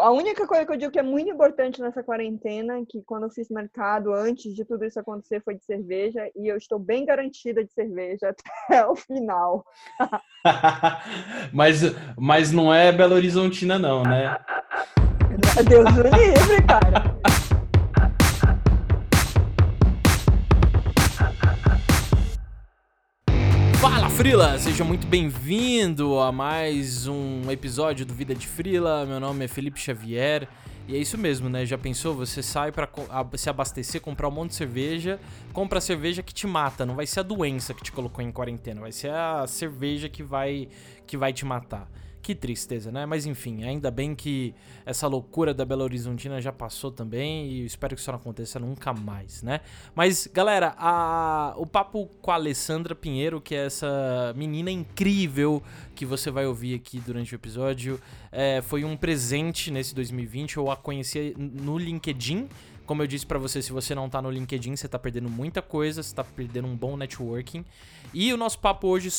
[0.00, 3.30] a única coisa que eu digo que é muito importante nessa quarentena, que quando eu
[3.30, 7.64] fiz mercado, antes de tudo isso acontecer, foi de cerveja, e eu estou bem garantida
[7.64, 8.34] de cerveja
[8.68, 9.64] até o final.
[11.52, 11.82] mas,
[12.16, 14.36] mas não é Belo Horizontina, não, né?
[15.68, 17.16] Deus do livre, cara.
[24.16, 29.04] Frila, seja muito bem-vindo a mais um episódio do Vida de Frila.
[29.04, 30.48] Meu nome é Felipe Xavier
[30.88, 31.66] e é isso mesmo, né?
[31.66, 32.14] Já pensou?
[32.14, 32.88] Você sai para
[33.36, 35.20] se abastecer, comprar um monte de cerveja,
[35.52, 36.86] compra a cerveja que te mata.
[36.86, 40.22] Não vai ser a doença que te colocou em quarentena, vai ser a cerveja que
[40.22, 40.66] vai
[41.06, 41.86] que vai te matar.
[42.26, 43.06] Que tristeza, né?
[43.06, 44.52] Mas enfim, ainda bem que
[44.84, 48.92] essa loucura da Belo Horizontina já passou também e espero que isso não aconteça nunca
[48.92, 49.60] mais, né?
[49.94, 51.54] Mas, galera, a...
[51.56, 55.62] o papo com a Alessandra Pinheiro, que é essa menina incrível
[55.94, 58.00] que você vai ouvir aqui durante o episódio,
[58.32, 60.56] é, foi um presente nesse 2020.
[60.56, 62.48] Eu a conheci no LinkedIn
[62.86, 65.60] como eu disse para você, se você não tá no LinkedIn, você tá perdendo muita
[65.60, 67.64] coisa, você tá perdendo um bom networking.
[68.14, 69.10] E o nosso papo hoje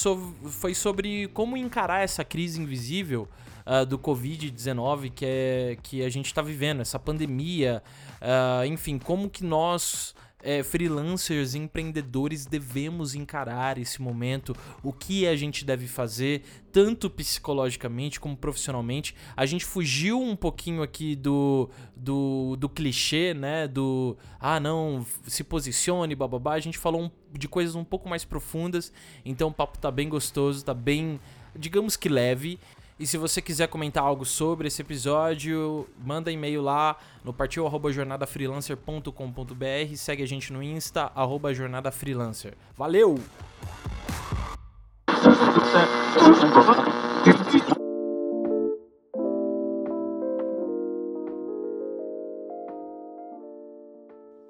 [0.49, 3.27] foi sobre como encarar essa crise invisível
[3.65, 7.83] uh, do Covid-19 que, é, que a gente tá vivendo, essa pandemia.
[8.21, 15.35] Uh, enfim, como que nós é, freelancers, empreendedores devemos encarar esse momento, o que a
[15.35, 19.15] gente deve fazer, tanto psicologicamente como profissionalmente.
[19.35, 23.67] A gente fugiu um pouquinho aqui do, do, do clichê, né?
[23.67, 26.53] Do ah, não, se posicione, bababá.
[26.53, 28.93] A gente falou um, de coisas um pouco mais profundas,
[29.25, 31.19] então o papo tá bem gostoso, tá bem,
[31.55, 32.59] digamos que leve.
[32.99, 40.23] E se você quiser comentar algo sobre esse episódio, manda e-mail lá no partiu@jornadafreelancer.com.br, segue
[40.23, 41.11] a gente no Insta
[41.53, 42.55] @jornadafreelancer.
[42.75, 43.19] Valeu.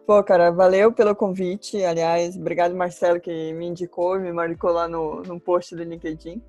[0.07, 1.83] Pô, cara, valeu pelo convite.
[1.83, 6.41] Aliás, obrigado, Marcelo, que me indicou e me marcou lá no, no post do LinkedIn.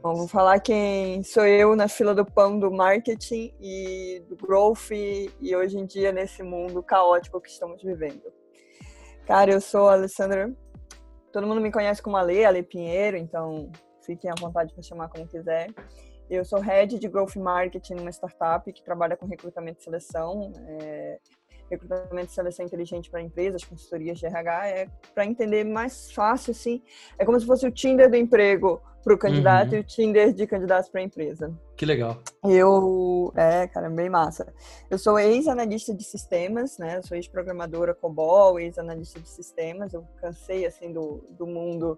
[0.00, 4.90] Bom, vou falar quem sou eu na fila do pão do marketing e do growth
[4.90, 8.22] e hoje em dia nesse mundo caótico que estamos vivendo.
[9.26, 10.50] Cara, eu sou a Alessandra.
[11.30, 13.70] Todo mundo me conhece como Ale, Ale Pinheiro, então
[14.00, 15.68] fiquem à vontade para chamar como quiser.
[16.30, 20.52] Eu sou head de growth marketing numa startup que trabalha com recrutamento e seleção.
[20.66, 21.18] É,
[21.70, 26.82] recrutamento e seleção inteligente para empresas, consultorias de RH, é para entender mais fácil, assim.
[27.18, 29.78] É como se fosse o Tinder do emprego para o candidato uhum.
[29.78, 31.52] e o Tinder de candidatos para a empresa.
[31.76, 32.18] Que legal.
[32.42, 34.52] Eu, é, cara, bem massa.
[34.88, 36.96] Eu sou ex-analista de sistemas, né?
[36.96, 39.92] Eu sou ex-programadora COBOL, ex-analista de sistemas.
[39.92, 41.96] Eu cansei, assim, do, do mundo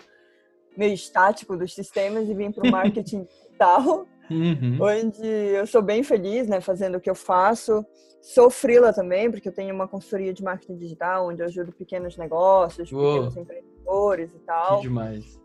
[0.76, 4.78] meio estático dos sistemas e vim para o marketing digital, uhum.
[4.80, 7.84] onde eu sou bem feliz, né, fazendo o que eu faço.
[8.20, 12.16] Sou frila também, porque eu tenho uma consultoria de marketing digital, onde eu ajudo pequenos
[12.16, 13.14] negócios, Uou.
[13.14, 14.76] pequenos empreendedores e tal.
[14.78, 15.40] Que demais.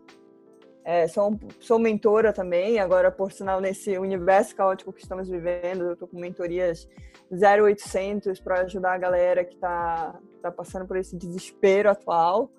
[0.84, 5.92] É, sou, sou mentora também, agora, por sinal, nesse universo caótico que estamos vivendo, eu
[5.92, 6.88] estou com mentorias
[7.30, 12.50] 0800 para ajudar a galera que está tá passando por esse desespero atual.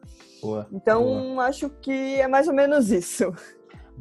[0.42, 1.46] Boa, então, boa.
[1.46, 3.34] acho que é mais ou menos isso.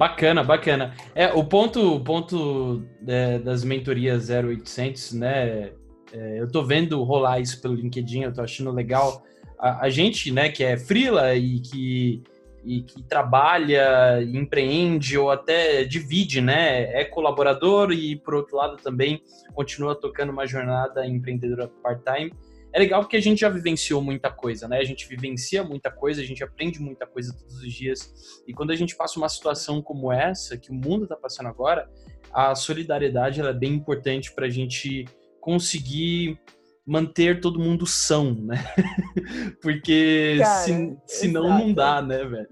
[0.03, 0.97] Bacana, bacana.
[1.15, 5.71] É, o ponto, ponto é, das mentorias 0800, né?
[6.13, 9.23] É, eu tô vendo rolar isso pelo LinkedIn, eu tô achando legal.
[9.57, 12.21] A, a gente, né, que é freela e que
[12.65, 16.83] e que trabalha, empreende ou até divide, né?
[17.01, 19.23] É colaborador e, por outro lado, também
[19.55, 22.33] continua tocando uma jornada empreendedora part-time.
[22.73, 24.79] É legal porque a gente já vivenciou muita coisa, né?
[24.79, 28.13] A gente vivencia muita coisa, a gente aprende muita coisa todos os dias.
[28.47, 31.89] E quando a gente passa uma situação como essa, que o mundo está passando agora,
[32.33, 35.05] a solidariedade é bem importante para a gente
[35.41, 36.41] conseguir
[36.87, 38.57] manter todo mundo são, né?
[39.61, 41.65] Porque Cara, se, senão exato.
[41.65, 42.49] não dá, né, velho?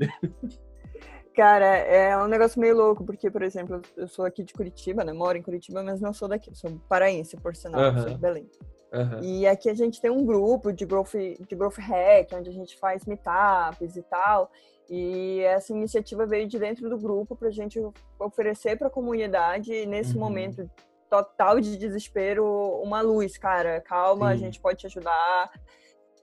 [1.34, 5.12] Cara, é um negócio meio louco, porque, por exemplo, eu sou aqui de Curitiba, né?
[5.12, 8.02] Moro em Curitiba, mas não sou daqui, sou paraense, por sinal, uhum.
[8.02, 8.46] sou de Belém.
[8.92, 9.22] Uhum.
[9.22, 12.78] E aqui a gente tem um grupo de growth, de growth hack, onde a gente
[12.78, 14.50] faz meetups e tal.
[14.88, 17.80] E essa iniciativa veio de dentro do grupo para a gente
[18.18, 20.20] oferecer para a comunidade nesse uhum.
[20.20, 20.68] momento
[21.08, 22.44] total de desespero
[22.82, 23.80] uma luz, cara.
[23.80, 24.32] Calma, Sim.
[24.32, 25.50] a gente pode te ajudar.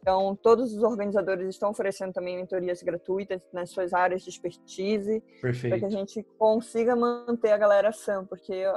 [0.01, 5.79] Então, todos os organizadores estão oferecendo também mentorias gratuitas nas suas áreas de expertise, para
[5.79, 8.73] que a gente consiga manter a galera sã, porque eu,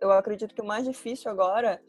[0.00, 1.80] eu acredito que o mais difícil agora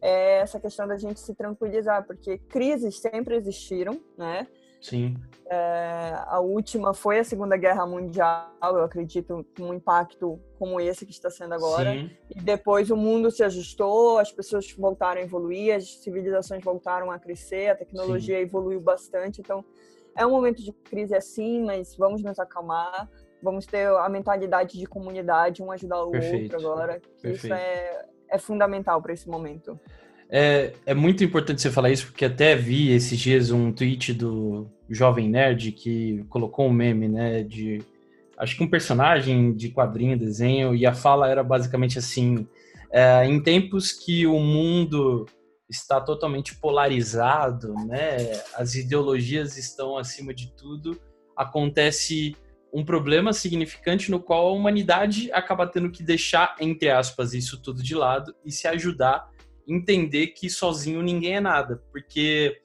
[0.00, 4.46] é essa questão da gente se tranquilizar, porque crises sempre existiram, né?
[4.80, 5.16] Sim.
[5.48, 11.04] É, a última foi a Segunda Guerra Mundial, eu acredito, com um impacto como esse
[11.04, 11.92] que está sendo agora.
[11.92, 12.10] Sim.
[12.34, 17.18] E depois o mundo se ajustou, as pessoas voltaram a evoluir, as civilizações voltaram a
[17.18, 18.42] crescer, a tecnologia Sim.
[18.42, 19.40] evoluiu bastante.
[19.40, 19.64] Então,
[20.16, 23.08] é um momento de crise assim, mas vamos nos acalmar,
[23.42, 26.54] vamos ter a mentalidade de comunidade, um ajudar o Perfeito.
[26.54, 27.02] outro agora.
[27.22, 28.06] Isso é,
[28.36, 29.78] é fundamental para esse momento.
[30.28, 34.68] É, é muito importante você falar isso, porque até vi esses dias um tweet do
[34.88, 37.80] Jovem Nerd que colocou um meme, né, de
[38.36, 42.46] acho que um personagem de quadrinho, desenho, e a fala era basicamente assim:
[42.90, 45.26] é, em tempos que o mundo
[45.68, 48.16] está totalmente polarizado, né,
[48.54, 51.00] as ideologias estão acima de tudo,
[51.36, 52.36] acontece
[52.76, 57.82] um problema significante no qual a humanidade acaba tendo que deixar, entre aspas, isso tudo
[57.82, 59.30] de lado e se ajudar
[59.66, 62.60] entender que sozinho ninguém é nada, porque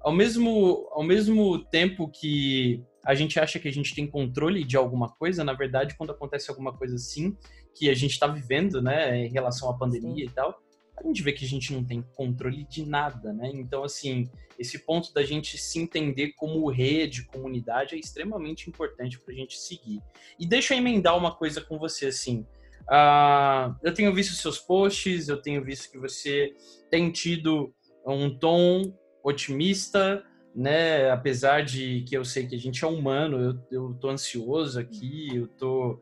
[0.00, 4.74] ao mesmo, ao mesmo tempo que a gente acha que a gente tem controle de
[4.74, 7.36] alguma coisa, na verdade, quando acontece alguma coisa assim,
[7.74, 10.30] que a gente está vivendo, né, em relação à pandemia Sim.
[10.30, 10.61] e tal,
[10.96, 13.50] a gente vê que a gente não tem controle de nada, né?
[13.54, 14.28] Então, assim,
[14.58, 19.58] esse ponto da gente se entender como rede, comunidade, é extremamente importante para a gente
[19.58, 20.00] seguir.
[20.38, 22.46] E deixa eu emendar uma coisa com você, assim.
[22.82, 26.54] Uh, eu tenho visto seus posts, eu tenho visto que você
[26.90, 27.72] tem tido
[28.06, 28.92] um tom
[29.22, 30.24] otimista,
[30.54, 31.10] né?
[31.10, 35.34] Apesar de que eu sei que a gente é humano, eu, eu tô ansioso aqui,
[35.34, 36.00] eu tô,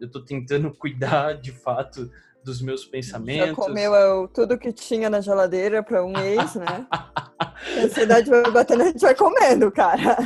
[0.00, 2.10] eu tô tentando cuidar de fato
[2.48, 3.48] dos meus pensamentos.
[3.48, 6.86] Já comeu eu, tudo que tinha na geladeira para um mês, né?
[7.38, 7.52] a
[7.84, 10.16] ansiedade vai batendo, a gente vai comendo, cara.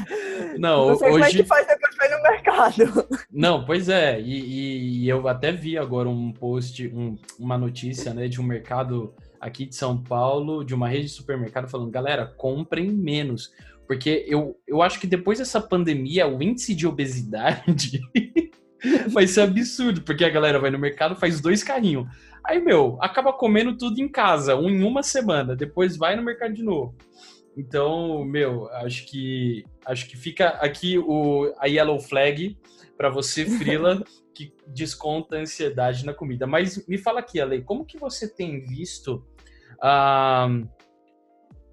[0.56, 1.18] Não, Não sei hoje...
[1.18, 3.08] como é que faz depois vai no mercado.
[3.30, 8.28] Não, pois é, e, e eu até vi agora um post, um, uma notícia, né,
[8.28, 12.90] de um mercado aqui de São Paulo, de uma rede de supermercado, falando, galera, comprem
[12.92, 13.52] menos.
[13.88, 18.00] Porque eu, eu acho que depois dessa pandemia, o índice de obesidade
[19.08, 22.06] vai ser absurdo, porque a galera vai no mercado, faz dois carrinhos.
[22.44, 26.54] Aí, meu, acaba comendo tudo em casa, um em uma semana, depois vai no mercado
[26.54, 26.94] de novo.
[27.56, 32.56] Então, meu, acho que acho que fica aqui o a yellow flag
[32.96, 34.02] para você, Frila,
[34.34, 36.46] que desconta a ansiedade na comida.
[36.46, 39.24] Mas me fala aqui, Ale, como que você tem visto
[39.78, 40.66] uh,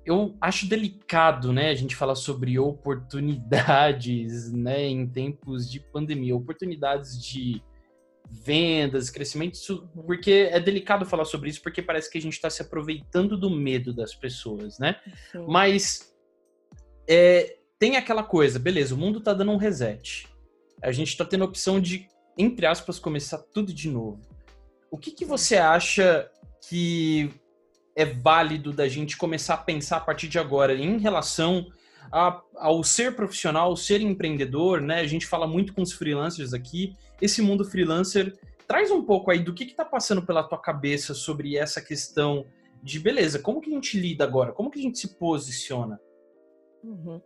[0.09, 7.21] eu acho delicado, né, a gente falar sobre oportunidades, né, em tempos de pandemia, oportunidades
[7.23, 7.61] de
[8.31, 9.57] vendas, crescimento,
[9.95, 10.03] uhum.
[10.03, 13.49] porque é delicado falar sobre isso, porque parece que a gente está se aproveitando do
[13.49, 14.99] medo das pessoas, né?
[15.31, 15.45] Sim.
[15.47, 16.13] Mas
[17.07, 20.27] é, tem aquela coisa, beleza, o mundo está dando um reset.
[20.81, 22.07] A gente está tendo a opção de,
[22.37, 24.21] entre aspas, começar tudo de novo.
[24.91, 26.29] O que, que você acha
[26.67, 27.31] que
[27.95, 31.67] é válido da gente começar a pensar a partir de agora em relação
[32.11, 34.99] a, ao ser profissional, ser empreendedor, né?
[34.99, 36.93] A gente fala muito com os freelancers aqui.
[37.21, 38.37] Esse mundo freelancer
[38.67, 42.45] traz um pouco aí do que está passando pela tua cabeça sobre essa questão
[42.81, 43.39] de beleza.
[43.39, 44.51] Como que a gente lida agora?
[44.51, 45.99] Como que a gente se posiciona?
[46.83, 47.21] Uhum.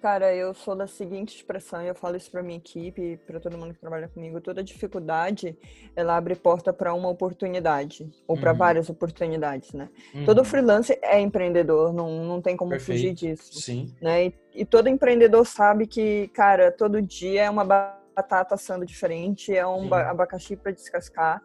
[0.00, 3.58] Cara, eu sou da seguinte expressão, e eu falo isso para minha equipe, para todo
[3.58, 5.54] mundo que trabalha comigo, toda dificuldade,
[5.94, 8.56] ela abre porta para uma oportunidade, ou para uhum.
[8.56, 9.90] várias oportunidades, né?
[10.14, 10.24] Uhum.
[10.24, 12.98] Todo freelancer é empreendedor, não, não tem como Perfeito.
[12.98, 13.60] fugir disso.
[13.60, 13.94] Sim.
[14.00, 14.26] Né?
[14.26, 19.66] E, e todo empreendedor sabe que, cara, todo dia é uma batata assando diferente, é
[19.66, 19.92] um Sim.
[19.92, 21.42] abacaxi para descascar.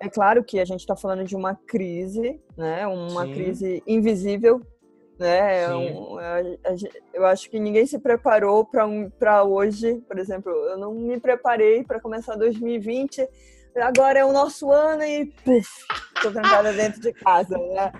[0.00, 2.86] É claro que a gente está falando de uma crise, né?
[2.86, 3.32] Uma Sim.
[3.32, 4.62] crise invisível
[5.18, 5.62] né?
[5.62, 6.16] É um,
[7.12, 9.10] eu acho que ninguém se preparou para um,
[9.46, 13.26] hoje, por exemplo, eu não me preparei para começar 2020,
[13.76, 15.68] agora é o nosso ano e puf,
[16.22, 17.92] tô trancada dentro de casa, né?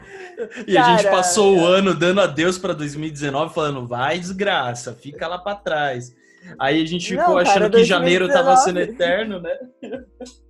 [0.67, 5.27] E Cara, a gente passou o ano dando adeus para 2019, falando, vai desgraça, fica
[5.27, 6.15] lá para trás.
[6.59, 7.89] Aí a gente ficou não, achando cara, que 2019...
[7.89, 9.59] janeiro estava sendo eterno, né?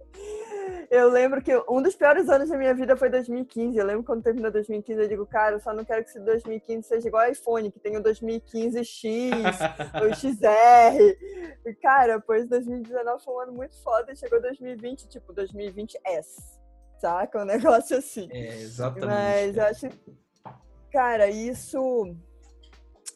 [0.91, 3.77] Eu lembro que um dos piores anos da minha vida foi 2015.
[3.77, 6.89] Eu lembro quando terminou 2015, eu digo, cara, eu só não quero que esse 2015
[6.89, 9.43] seja igual ao iPhone, que tem o 2015X,
[10.03, 11.75] o XR.
[11.83, 16.59] Cara, pois 2019 foi um ano muito foda e chegou 2020, tipo, 2020S.
[16.99, 17.43] Saca?
[17.43, 18.29] Um negócio assim.
[18.31, 19.07] É, exatamente.
[19.07, 19.89] Mas eu acho.
[20.91, 22.17] Cara, isso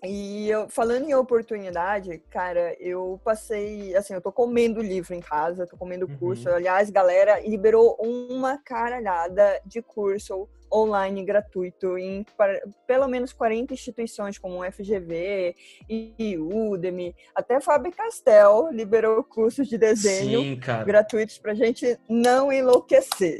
[0.04, 5.66] e eu, falando em oportunidade, cara, eu passei, assim, eu tô comendo livro em casa,
[5.66, 6.16] tô comendo uhum.
[6.18, 6.48] curso.
[6.48, 12.26] Aliás, galera, liberou uma caralhada de curso online gratuito em
[12.86, 15.54] pelo menos 40 instituições, como o FGV
[15.88, 17.14] e Udemy.
[17.32, 23.38] Até Faber Castell liberou cursos de desenho Sim, gratuitos pra gente não enlouquecer.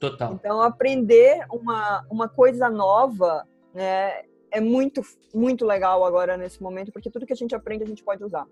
[0.00, 0.32] Total.
[0.32, 4.22] Então, aprender uma, uma coisa nova, né,
[4.54, 5.02] é muito,
[5.34, 8.46] muito legal agora nesse momento, porque tudo que a gente aprende a gente pode usar.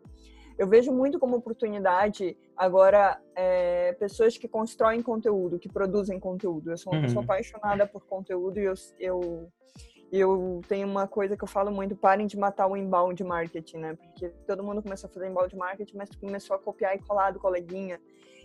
[0.59, 6.73] Eu vejo muito como oportunidade agora é, pessoas que constroem conteúdo, que produzem conteúdo.
[6.73, 7.07] Eu sou uma uhum.
[7.07, 9.53] pessoa apaixonada por conteúdo e eu, eu,
[10.11, 13.95] eu tenho uma coisa que eu falo muito: parem de matar o inbound marketing, né?
[13.95, 17.39] Porque todo mundo começou a fazer inbound marketing, mas começou a copiar e colar do
[17.39, 18.01] coleguinha.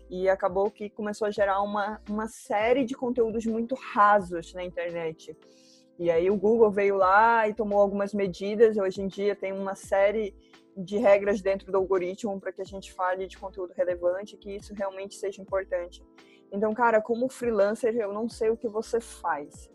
[0.10, 5.36] E acabou que começou a gerar uma, uma série de conteúdos muito rasos na internet.
[6.00, 8.78] E aí o Google veio lá e tomou algumas medidas.
[8.78, 10.36] Hoje em dia tem uma série
[10.78, 14.76] de regras dentro do algoritmo para que a gente fale de conteúdo relevante, que isso
[14.76, 16.04] realmente seja importante.
[16.52, 19.70] Então, cara, como freelancer, eu não sei o que você faz,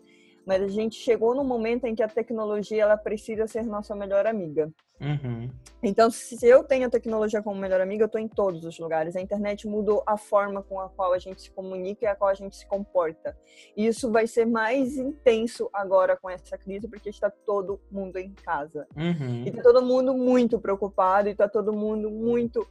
[0.45, 4.25] mas a gente chegou no momento em que a tecnologia ela precisa ser nossa melhor
[4.25, 4.71] amiga.
[5.03, 5.49] Uhum.
[5.81, 9.15] Então, se eu tenho a tecnologia como melhor amiga, eu estou em todos os lugares.
[9.15, 12.29] A internet mudou a forma com a qual a gente se comunica e a qual
[12.29, 13.37] a gente se comporta.
[13.75, 18.33] E isso vai ser mais intenso agora com essa crise, porque está todo mundo em
[18.33, 18.87] casa.
[18.95, 19.43] Uhum.
[19.45, 22.65] E está todo mundo muito preocupado, e está todo mundo muito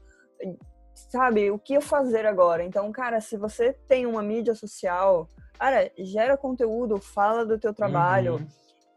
[0.95, 2.65] sabe, o que eu fazer agora?
[2.65, 8.35] Então, cara, se você tem uma mídia social, cara, gera conteúdo, fala do teu trabalho,
[8.35, 8.47] uhum.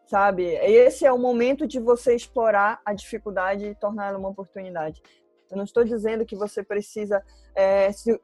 [0.08, 0.44] Sabe?
[0.44, 5.02] Esse é o momento de você explorar a dificuldade e torná-la uma oportunidade.
[5.50, 7.24] Eu não estou dizendo que você precisa
[7.56, 8.20] é, se,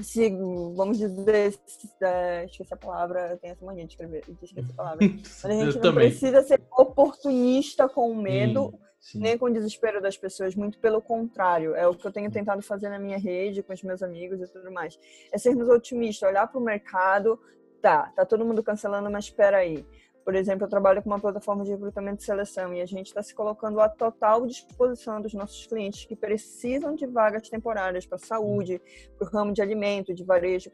[0.00, 0.30] se,
[0.74, 1.54] vamos dizer,
[2.02, 4.98] é, esqueci a palavra, eu tenho essa mania de escrever, de esquecer a palavra.
[5.06, 6.08] Mas a gente eu não também.
[6.08, 8.86] precisa ser oportunista com medo, Sim.
[9.12, 9.20] Sim.
[9.20, 11.74] nem com o desespero das pessoas, muito pelo contrário.
[11.74, 14.52] É o que eu tenho tentado fazer na minha rede, com os meus amigos e
[14.52, 14.98] tudo mais.
[15.30, 17.38] É sermos otimistas, olhar para o mercado,
[17.80, 19.86] tá, tá todo mundo cancelando, mas espera aí.
[20.26, 23.22] Por exemplo, eu trabalho com uma plataforma de recrutamento e seleção e a gente está
[23.22, 28.82] se colocando à total disposição dos nossos clientes que precisam de vagas temporárias para saúde,
[29.16, 30.68] para o ramo de alimento, de varejo,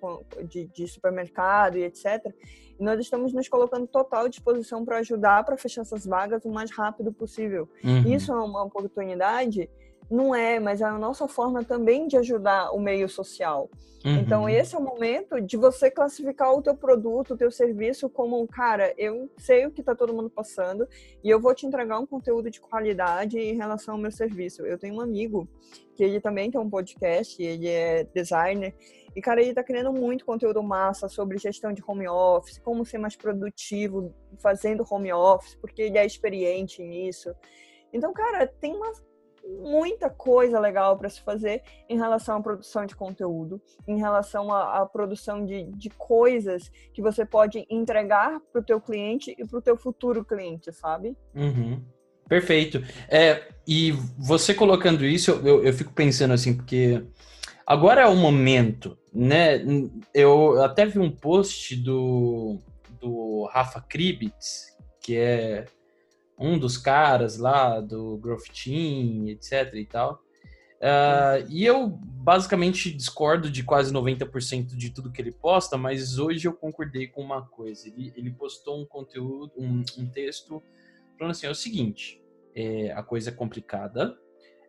[0.48, 2.34] de, de supermercado e etc.
[2.80, 6.70] E nós estamos nos colocando total disposição para ajudar para fechar essas vagas o mais
[6.70, 7.68] rápido possível.
[7.84, 8.10] Uhum.
[8.10, 9.68] Isso é uma oportunidade
[10.10, 13.70] não é, mas é a nossa forma também de ajudar o meio social.
[14.04, 14.18] Uhum.
[14.18, 18.46] Então, esse é o momento de você classificar o teu produto, o teu serviço como,
[18.48, 20.88] cara, eu sei o que está todo mundo passando
[21.22, 24.66] e eu vou te entregar um conteúdo de qualidade em relação ao meu serviço.
[24.66, 25.48] Eu tenho um amigo
[25.94, 28.74] que ele também tem um podcast, ele é designer,
[29.14, 32.98] e, cara, ele está criando muito conteúdo massa sobre gestão de home office, como ser
[32.98, 37.34] mais produtivo fazendo home office, porque ele é experiente nisso.
[37.92, 38.90] Então, cara, tem uma
[39.44, 44.80] muita coisa legal para se fazer em relação à produção de conteúdo, em relação à,
[44.80, 49.58] à produção de, de coisas que você pode entregar para o teu cliente e para
[49.58, 51.16] o teu futuro cliente, sabe?
[51.34, 51.82] Uhum.
[52.28, 52.82] Perfeito.
[53.08, 57.04] É, e você colocando isso, eu, eu fico pensando assim, porque
[57.66, 59.60] agora é o momento, né?
[60.14, 62.58] Eu até vi um post do,
[63.00, 65.66] do Rafa Kribitz, que é
[66.42, 70.22] um dos caras lá do Growth Team, etc e tal.
[70.82, 76.48] Uh, e eu basicamente discordo de quase 90% de tudo que ele posta, mas hoje
[76.48, 77.86] eu concordei com uma coisa.
[77.86, 80.60] Ele, ele postou um conteúdo, um, um, texto,
[81.16, 82.20] falando assim: é o seguinte,
[82.52, 84.18] é, a coisa é complicada,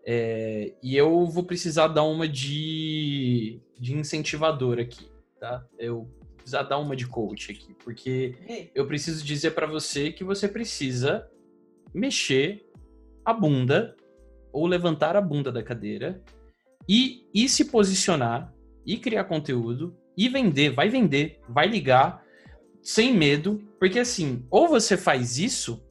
[0.06, 5.66] é, e eu vou precisar dar uma de, de incentivador aqui, tá?
[5.80, 10.24] Eu vou precisar dar uma de coach aqui, porque eu preciso dizer para você que
[10.24, 11.28] você precisa
[11.94, 12.66] mexer
[13.26, 13.96] a bunda
[14.52, 16.22] ou levantar a bunda da cadeira
[16.88, 18.54] e, e se posicionar
[18.86, 22.24] e criar conteúdo e vender, vai vender, vai ligar
[22.82, 25.82] sem medo, porque assim, ou você faz isso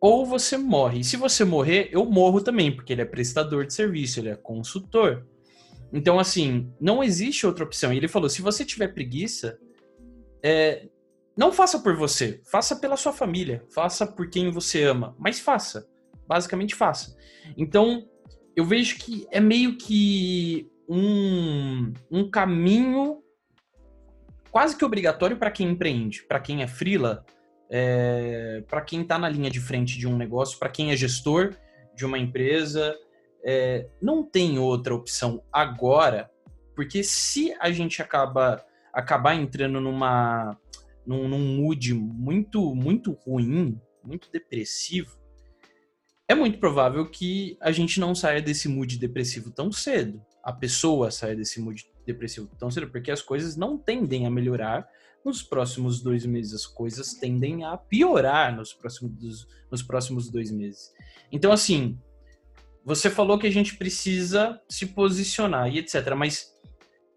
[0.00, 1.00] ou você morre.
[1.00, 4.36] E se você morrer, eu morro também, porque ele é prestador de serviço, ele é
[4.36, 5.26] consultor.
[5.90, 7.90] Então, assim, não existe outra opção.
[7.90, 9.58] E ele falou: se você tiver preguiça,
[10.42, 10.88] é,
[11.36, 15.88] não faça por você, faça pela sua família, faça por quem você ama, mas faça.
[16.26, 17.16] Basicamente faça.
[17.56, 18.08] Então,
[18.56, 23.22] eu vejo que é meio que um, um caminho
[24.50, 27.24] quase que obrigatório para quem empreende, para quem é freela,
[27.68, 31.56] é, para quem está na linha de frente de um negócio, para quem é gestor
[31.96, 32.96] de uma empresa.
[33.44, 36.30] É, não tem outra opção agora,
[36.76, 40.56] porque se a gente acaba acabar entrando numa
[41.06, 45.16] num, num mood muito, muito ruim, muito depressivo,
[46.26, 50.24] é muito provável que a gente não saia desse mood depressivo tão cedo.
[50.42, 54.88] A pessoa saia desse mood depressivo tão cedo, porque as coisas não tendem a melhorar
[55.24, 56.54] nos próximos dois meses.
[56.54, 60.92] As coisas tendem a piorar nos próximos, nos próximos dois meses.
[61.30, 61.98] Então, assim,
[62.84, 66.14] você falou que a gente precisa se posicionar e etc.
[66.16, 66.54] Mas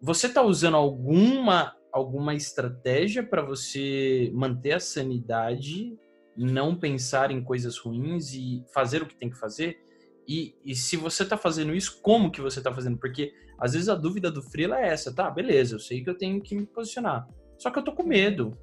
[0.01, 5.97] você está usando alguma alguma estratégia para você manter a sanidade
[6.37, 9.79] não pensar em coisas ruins e fazer o que tem que fazer.
[10.27, 12.97] E, e se você está fazendo isso, como que você está fazendo?
[12.97, 15.31] Porque às vezes a dúvida do freela é essa, tá?
[15.31, 17.27] Beleza, eu sei que eu tenho que me posicionar.
[17.57, 18.55] Só que eu tô com medo.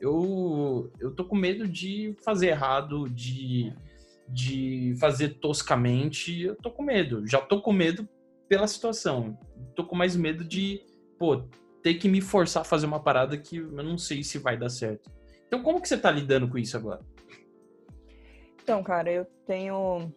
[0.00, 3.70] Eu, eu tô com medo de fazer errado, de,
[4.26, 6.40] de fazer toscamente.
[6.40, 7.26] Eu tô com medo.
[7.26, 8.08] Já tô com medo
[8.48, 9.38] pela situação.
[9.76, 10.80] Tô com mais medo de,
[11.18, 11.44] pô,
[11.82, 14.68] ter que me forçar a fazer uma parada que eu não sei se vai dar
[14.68, 15.10] certo.
[15.46, 17.00] Então, como que você tá lidando com isso agora?
[18.62, 20.12] Então, cara, eu tenho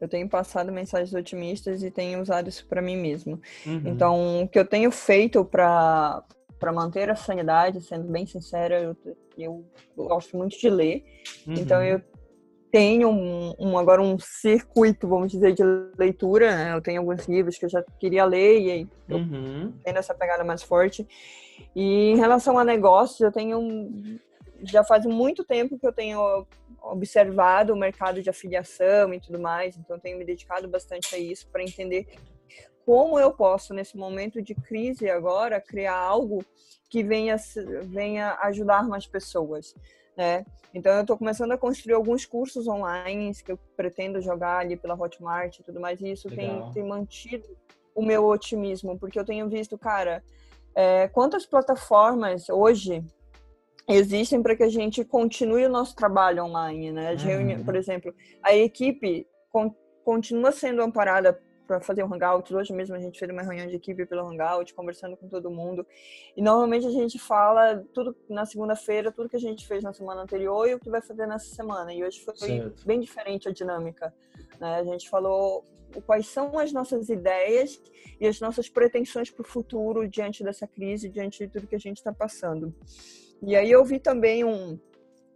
[0.00, 3.38] eu tenho passado mensagens otimistas e tenho usado isso para mim mesmo.
[3.66, 3.82] Uhum.
[3.84, 6.24] Então, o que eu tenho feito para
[6.58, 8.94] para manter a sanidade, sendo bem sincera, eu,
[9.38, 9.64] eu
[9.96, 11.04] gosto muito de ler.
[11.46, 11.54] Uhum.
[11.54, 12.02] Então, eu
[12.70, 15.62] tenho um, um, agora um circuito, vamos dizer, de
[15.98, 16.54] leitura.
[16.54, 16.74] Né?
[16.74, 19.72] Eu tenho alguns livros que eu já queria ler e aí uhum.
[19.84, 21.06] tendo essa pegada mais forte.
[21.74, 23.58] E em relação a negócios, eu tenho
[24.62, 26.46] já faz muito tempo que eu tenho
[26.82, 31.18] observado o mercado de afiliação e tudo mais, então eu tenho me dedicado bastante a
[31.18, 32.06] isso para entender
[32.84, 36.44] como eu posso nesse momento de crise agora criar algo
[36.88, 37.36] que venha
[37.84, 39.74] venha ajudar mais pessoas,
[40.16, 40.44] né?
[40.72, 44.94] Então eu estou começando a construir alguns cursos online que eu pretendo jogar ali pela
[44.94, 47.44] Hotmart e tudo mais, e isso tem, tem mantido
[47.94, 50.22] o meu otimismo, porque eu tenho visto, cara,
[50.74, 53.04] é, quantas plataformas hoje
[53.88, 57.12] existem para que a gente continue o nosso trabalho online, né?
[57.12, 57.64] Uhum.
[57.64, 59.74] Por exemplo, a equipe con
[60.04, 61.38] continua sendo amparada
[61.70, 62.52] para fazer um hangout.
[62.52, 65.86] Hoje mesmo a gente fez uma reunião de equipe pelo hangout, conversando com todo mundo.
[66.36, 70.22] E normalmente a gente fala tudo na segunda-feira, tudo que a gente fez na semana
[70.22, 71.94] anterior e o que vai fazer nessa semana.
[71.94, 72.84] E hoje foi certo.
[72.84, 74.12] bem diferente a dinâmica.
[74.58, 74.80] Né?
[74.80, 75.64] A gente falou
[76.04, 77.80] quais são as nossas ideias
[78.20, 81.80] e as nossas pretensões para o futuro diante dessa crise, diante de tudo que a
[81.80, 82.74] gente está passando.
[83.40, 84.76] E aí eu vi também um,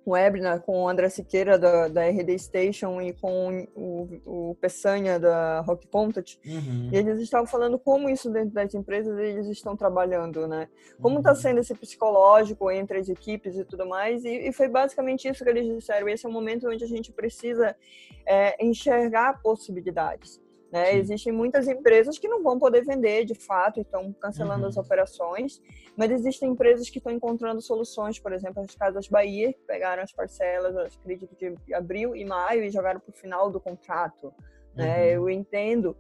[0.07, 5.61] webinar com o André Siqueira da, da RD Station e com o, o Peçanha da
[5.61, 6.39] Rock Contact.
[6.47, 6.91] Uhum.
[6.93, 10.69] E eles estavam falando como isso dentro das empresas eles estão trabalhando, né?
[11.01, 11.37] Como está uhum.
[11.37, 14.25] sendo esse psicológico entre as equipes e tudo mais.
[14.25, 16.09] E, e, foi basicamente isso que eles disseram.
[16.09, 17.75] Esse é o momento onde a gente precisa
[18.27, 20.44] é, enxergar possibilidades.
[20.75, 20.97] Né?
[20.97, 24.69] Existem muitas empresas que não vão poder vender de fato, estão cancelando uhum.
[24.69, 25.63] as operações,
[25.97, 30.11] mas existem empresas que estão encontrando soluções, por exemplo, as Casas Bahia, que pegaram as
[30.11, 31.33] parcelas, acredito,
[31.65, 34.35] de abril e maio e jogaram para o final do contrato.
[34.75, 34.97] Né?
[34.97, 35.13] Uhum.
[35.13, 35.97] Eu entendo.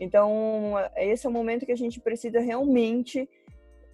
[0.00, 3.30] Então, esse é o momento que a gente precisa realmente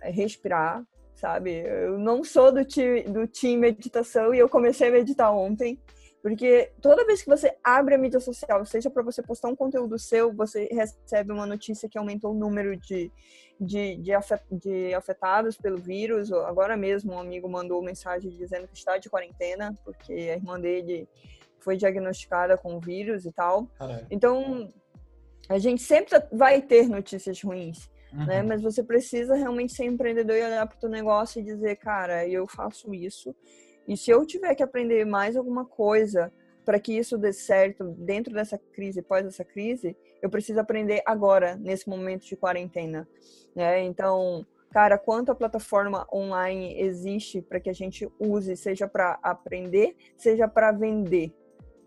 [0.01, 0.83] respirar,
[1.15, 1.67] sabe?
[1.67, 5.79] Eu não sou do time, do time meditação e eu comecei a meditar ontem.
[6.25, 9.99] Porque toda vez que você abre a mídia social, seja para você postar um conteúdo
[9.99, 13.13] seu, você recebe uma notícia que aumentou o número de,
[13.61, 16.33] de, de, afetados pelo vírus.
[16.33, 21.07] Agora mesmo, um amigo mandou mensagem dizendo que está de quarentena, porque a irmã dele
[21.61, 23.67] foi diagnosticada com o vírus e tal.
[23.79, 24.07] Caramba.
[24.11, 24.73] Então,
[25.47, 27.91] a gente sempre vai ter notícias ruins.
[28.11, 28.19] Né?
[28.19, 28.27] Uhum.
[28.29, 28.43] Né?
[28.45, 32.27] Mas você precisa realmente ser empreendedor e olhar para o teu negócio e dizer, cara,
[32.27, 33.37] eu faço isso
[33.87, 36.33] e se eu tiver que aprender mais alguma coisa
[36.65, 41.57] para que isso dê certo dentro dessa crise, pós essa crise, eu preciso aprender agora,
[41.57, 43.07] nesse momento de quarentena.
[43.55, 43.83] Né?
[43.85, 50.49] Então, cara, quanta plataforma online existe para que a gente use, seja para aprender, seja
[50.49, 51.33] para vender.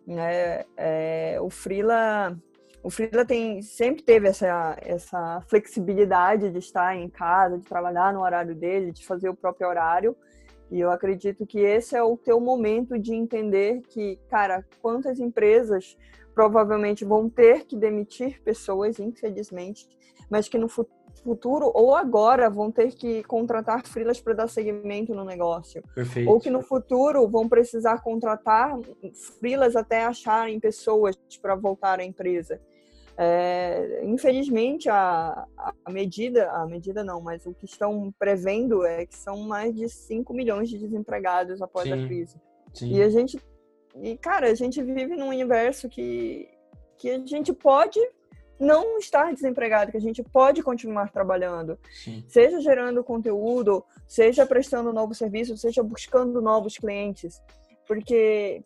[0.05, 0.63] Né?
[0.77, 2.37] É, o Freela
[2.83, 8.21] o Freela tem sempre teve essa essa flexibilidade de estar em casa, de trabalhar no
[8.21, 10.15] horário dele, de fazer o próprio horário,
[10.69, 15.97] e eu acredito que esse é o teu momento de entender que, cara, quantas empresas
[16.33, 19.87] provavelmente vão ter que demitir pessoas, infelizmente,
[20.29, 25.25] mas que no futuro ou agora vão ter que contratar frilas para dar seguimento no
[25.25, 25.81] negócio.
[25.95, 26.29] Perfeito.
[26.29, 28.77] Ou que no futuro vão precisar contratar
[29.39, 32.61] frilas até acharem pessoas para voltar à empresa.
[33.19, 35.47] É, infelizmente, a,
[35.83, 39.89] a medida, a medida não, mas o que estão prevendo é que são mais de
[39.89, 41.93] 5 milhões de desempregados após Sim.
[41.93, 42.37] a crise.
[42.73, 42.93] Sim.
[42.93, 43.39] E a gente,
[43.95, 46.47] e cara, a gente vive num universo que,
[46.95, 47.99] que a gente pode
[48.59, 52.23] não estar desempregado, que a gente pode continuar trabalhando, Sim.
[52.27, 57.41] seja gerando conteúdo, seja prestando novos serviços, seja buscando novos clientes,
[57.87, 58.63] porque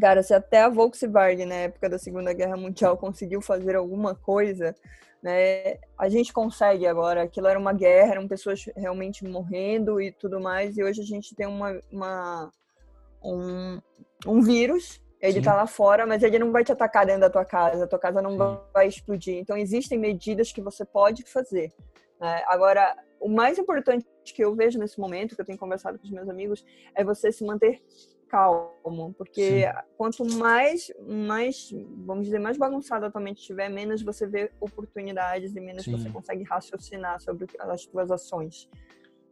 [0.00, 4.74] Cara, se até a Volkswagen, na época da Segunda Guerra Mundial, conseguiu fazer alguma coisa,
[5.22, 7.22] né, a gente consegue agora.
[7.22, 11.34] Aquilo era uma guerra, eram pessoas realmente morrendo e tudo mais, e hoje a gente
[11.34, 12.50] tem uma, uma
[13.22, 13.80] um,
[14.26, 17.44] um vírus, ele está lá fora, mas ele não vai te atacar dentro da tua
[17.44, 18.60] casa, a tua casa não Sim.
[18.74, 19.38] vai explodir.
[19.38, 21.72] Então, existem medidas que você pode fazer.
[22.20, 22.42] Né?
[22.46, 26.10] Agora, o mais importante que eu vejo nesse momento, que eu tenho conversado com os
[26.10, 26.62] meus amigos,
[26.94, 27.80] é você se manter
[28.28, 29.72] calmo, porque Sim.
[29.96, 31.70] quanto mais, mais,
[32.04, 35.92] vamos dizer, mais bagunçado atualmente estiver, menos você vê oportunidades e menos Sim.
[35.92, 38.68] você consegue raciocinar sobre as suas ações.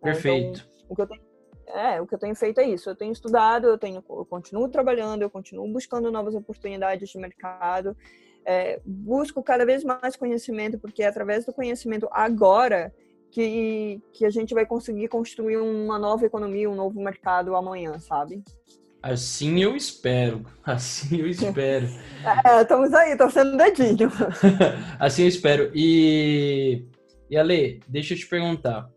[0.00, 0.68] Perfeito.
[0.68, 1.32] Então, o que eu tenho
[1.66, 2.90] é, o que eu tenho feito é isso.
[2.90, 7.96] Eu tenho estudado, eu, tenho, eu continuo trabalhando, eu continuo buscando novas oportunidades de mercado,
[8.44, 12.92] é, busco cada vez mais conhecimento, porque é através do conhecimento agora
[13.30, 18.42] que, que a gente vai conseguir construir uma nova economia, um novo mercado amanhã, sabe?
[19.02, 20.46] Assim eu espero.
[20.64, 21.88] Assim eu espero.
[22.46, 24.08] é, estamos aí, torcendo dedinho.
[25.00, 25.72] assim eu espero.
[25.74, 26.86] E,
[27.28, 28.88] e Ale, deixa eu te perguntar.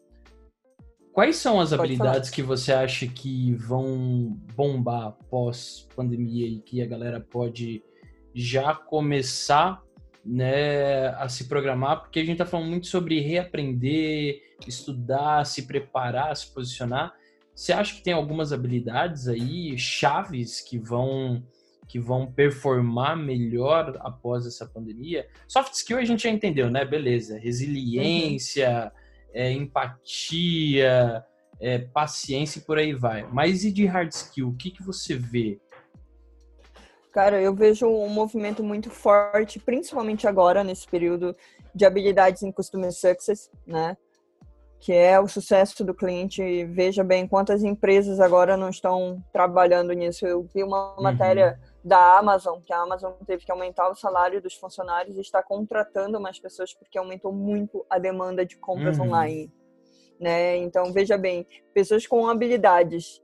[1.11, 2.35] Quais são as Pode habilidades falar.
[2.35, 7.81] que você acha que vão bombar pós pandemia e que a galera pode
[8.33, 9.81] já começar
[10.23, 12.01] né, a se programar?
[12.01, 17.13] Porque a gente está falando muito sobre reaprender, estudar, se preparar, se posicionar.
[17.55, 21.43] Você acha que tem algumas habilidades aí, chaves que vão
[21.87, 25.27] que vão performar melhor após essa pandemia?
[25.47, 26.83] Soft skill a gente já entendeu, né?
[26.83, 27.37] Beleza.
[27.37, 31.23] Resiliência, uhum é, empatia,
[31.59, 33.27] é, paciência e por aí vai.
[33.31, 34.47] Mas e de hard skill?
[34.47, 35.59] O que, que você vê?
[37.11, 41.35] Cara, eu vejo um movimento muito forte, principalmente agora, nesse período
[41.73, 43.97] de habilidades em Customer Success, né?
[44.79, 46.65] Que é o sucesso do cliente.
[46.65, 50.25] Veja bem quantas empresas agora não estão trabalhando nisso.
[50.25, 51.03] Eu vi uma uhum.
[51.03, 55.43] matéria da Amazon, que a Amazon teve que aumentar o salário dos funcionários e está
[55.43, 59.05] contratando mais pessoas porque aumentou muito a demanda de compras uhum.
[59.05, 59.51] online.
[60.19, 60.57] Né?
[60.57, 63.21] Então, veja bem, pessoas com habilidades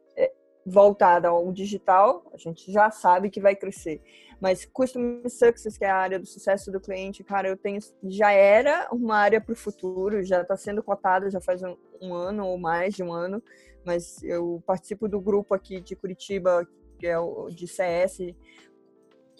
[0.66, 4.02] voltadas ao digital, a gente já sabe que vai crescer.
[4.40, 8.32] Mas Customer Success, que é a área do sucesso do cliente, cara, eu tenho, já
[8.32, 12.46] era uma área para o futuro, já está sendo cotada já faz um, um ano
[12.48, 13.42] ou mais de um ano,
[13.86, 16.68] mas eu participo do grupo aqui de Curitiba
[17.02, 18.20] que é o de CS,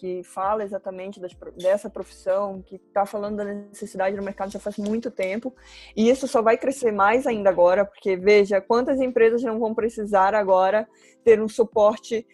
[0.02, 4.76] que fala exatamente das, dessa profissão, que está falando da necessidade do mercado já faz
[4.76, 5.54] muito tempo.
[5.96, 10.34] E isso só vai crescer mais ainda agora, porque veja quantas empresas não vão precisar
[10.34, 10.88] agora
[11.22, 12.26] ter um suporte,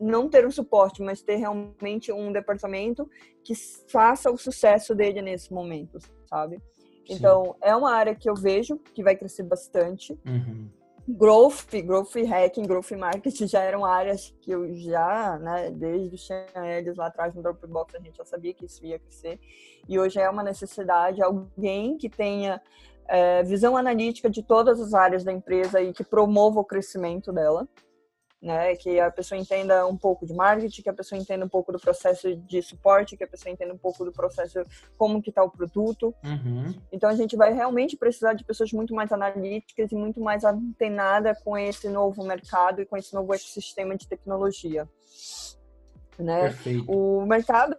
[0.00, 3.10] não ter um suporte, mas ter realmente um departamento
[3.42, 3.54] que
[3.88, 6.62] faça o sucesso dele nesse momento, sabe?
[7.08, 7.14] Sim.
[7.14, 10.16] Então, é uma área que eu vejo que vai crescer bastante.
[10.24, 10.70] Uhum
[11.08, 16.28] growth, growth hacking, growth marketing já eram áreas que eu já, né, desde os
[16.78, 19.38] eles lá atrás no Dropbox a gente já sabia que isso ia crescer.
[19.88, 22.60] E hoje é uma necessidade alguém que tenha
[23.08, 27.66] é, visão analítica de todas as áreas da empresa e que promova o crescimento dela
[28.40, 28.74] né?
[28.76, 31.78] Que a pessoa entenda um pouco de marketing, que a pessoa entenda um pouco do
[31.78, 34.64] processo de suporte, que a pessoa entenda um pouco do processo
[34.96, 36.14] como que está o produto.
[36.24, 36.74] Uhum.
[36.90, 41.38] Então a gente vai realmente precisar de pessoas muito mais analíticas e muito mais antenadas
[41.42, 44.88] com esse novo mercado e com esse novo ecossistema de tecnologia.
[46.18, 46.42] Né?
[46.42, 46.90] Perfeito.
[46.90, 47.76] O mercado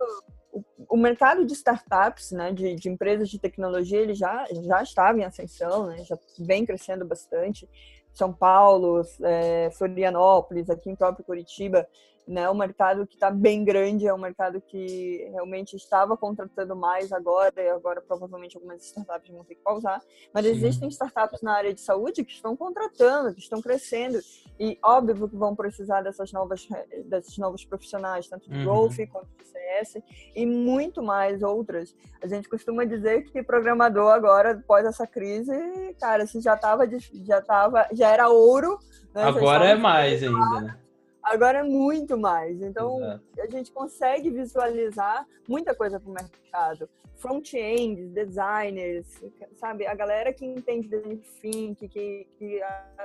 [0.89, 5.23] o, mercado de startups, né, de, de, empresas de tecnologia, ele já, já estava em
[5.23, 7.69] ascensão, né, já vem crescendo bastante.
[8.13, 11.87] São Paulo, é, Florianópolis, aqui em próprio Curitiba,
[12.27, 12.49] né?
[12.49, 17.61] O mercado que está bem grande, é um mercado que realmente estava contratando mais agora,
[17.61, 20.01] e agora provavelmente algumas startups vão ter que pausar.
[20.33, 20.51] Mas Sim.
[20.51, 24.19] existem startups na área de saúde que estão contratando, que estão crescendo,
[24.59, 26.67] e óbvio que vão precisar dessas novas,
[27.05, 28.63] desses novos profissionais, tanto de uhum.
[28.63, 29.29] growth quanto
[29.71, 30.01] CS,
[30.35, 31.95] e muito mais outras.
[32.21, 35.53] A gente costuma dizer que programador agora, após essa crise,
[35.99, 36.87] cara, se já estava,
[37.23, 38.77] já tava, já era ouro.
[39.13, 39.23] Né?
[39.23, 40.77] Agora é mais ainda, né?
[41.23, 42.61] Agora é muito mais.
[42.61, 43.23] Então, Exato.
[43.39, 46.89] a gente consegue visualizar muita coisa para o mercado.
[47.17, 49.05] Front-end, designers,
[49.53, 49.85] sabe?
[49.85, 52.59] A galera que entende de fim, que, que, que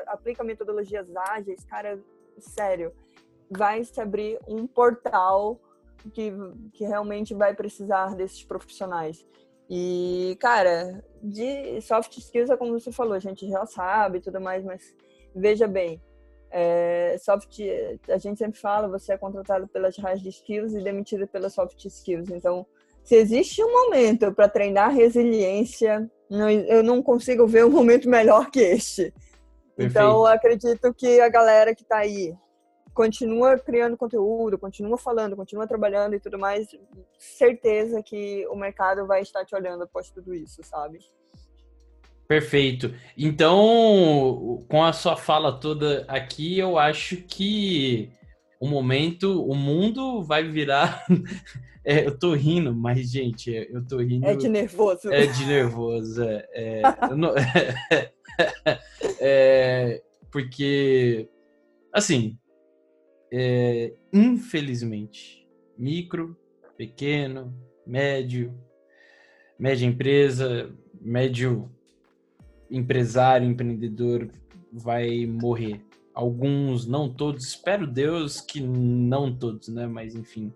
[0.06, 1.98] aplica metodologias ágeis, cara,
[2.38, 2.94] sério,
[3.50, 5.60] vai se abrir um portal
[6.10, 6.32] que,
[6.72, 9.24] que realmente vai precisar desses profissionais.
[9.68, 14.40] E, cara, de soft skills é como você falou, a gente já sabe e tudo
[14.40, 14.94] mais, mas
[15.34, 16.00] veja bem,
[16.50, 17.58] é, soft,
[18.08, 22.30] a gente sempre fala, você é contratado pelas hard skills e demitido pelas soft skills.
[22.30, 22.64] Então,
[23.02, 28.50] se existe um momento para treinar resiliência, não, eu não consigo ver um momento melhor
[28.50, 29.12] que este.
[29.76, 29.90] Perfeito.
[29.90, 32.34] Então, acredito que a galera que está aí
[32.96, 36.66] continua criando conteúdo, continua falando, continua trabalhando e tudo mais,
[37.18, 40.98] certeza que o mercado vai estar te olhando após tudo isso, sabe?
[42.26, 42.94] Perfeito.
[43.16, 48.10] Então, com a sua fala toda aqui, eu acho que
[48.58, 51.04] o momento, o mundo vai virar.
[51.88, 54.26] É, eu tô rindo, mas, gente, eu tô rindo.
[54.26, 55.08] É de nervoso.
[55.08, 56.48] É de nervoso, é.
[56.52, 56.82] é,
[57.14, 57.32] não...
[59.20, 61.28] é porque,
[61.92, 62.36] assim,
[63.32, 66.36] é, infelizmente, micro,
[66.76, 67.54] pequeno,
[67.86, 68.54] médio,
[69.58, 71.70] média empresa, médio
[72.70, 74.30] empresário, empreendedor
[74.72, 75.80] vai morrer.
[76.14, 79.86] Alguns, não todos, espero Deus que não todos, né?
[79.86, 80.52] Mas enfim.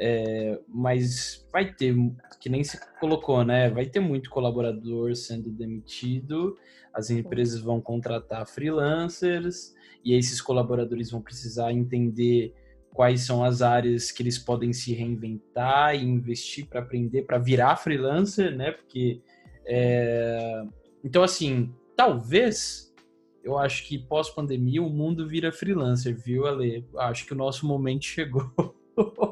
[0.00, 1.92] É, mas vai ter,
[2.40, 3.68] que nem se colocou, né?
[3.68, 6.56] Vai ter muito colaborador sendo demitido,
[6.94, 12.54] as empresas vão contratar freelancers, e esses colaboradores vão precisar entender
[12.94, 17.76] quais são as áreas que eles podem se reinventar e investir para aprender, para virar
[17.76, 18.72] freelancer, né?
[18.72, 19.20] Porque
[19.66, 20.62] é...
[21.04, 22.94] então assim, talvez
[23.42, 26.86] eu acho que pós-pandemia o mundo vira freelancer, viu, Ale?
[26.96, 28.50] Acho que o nosso momento chegou.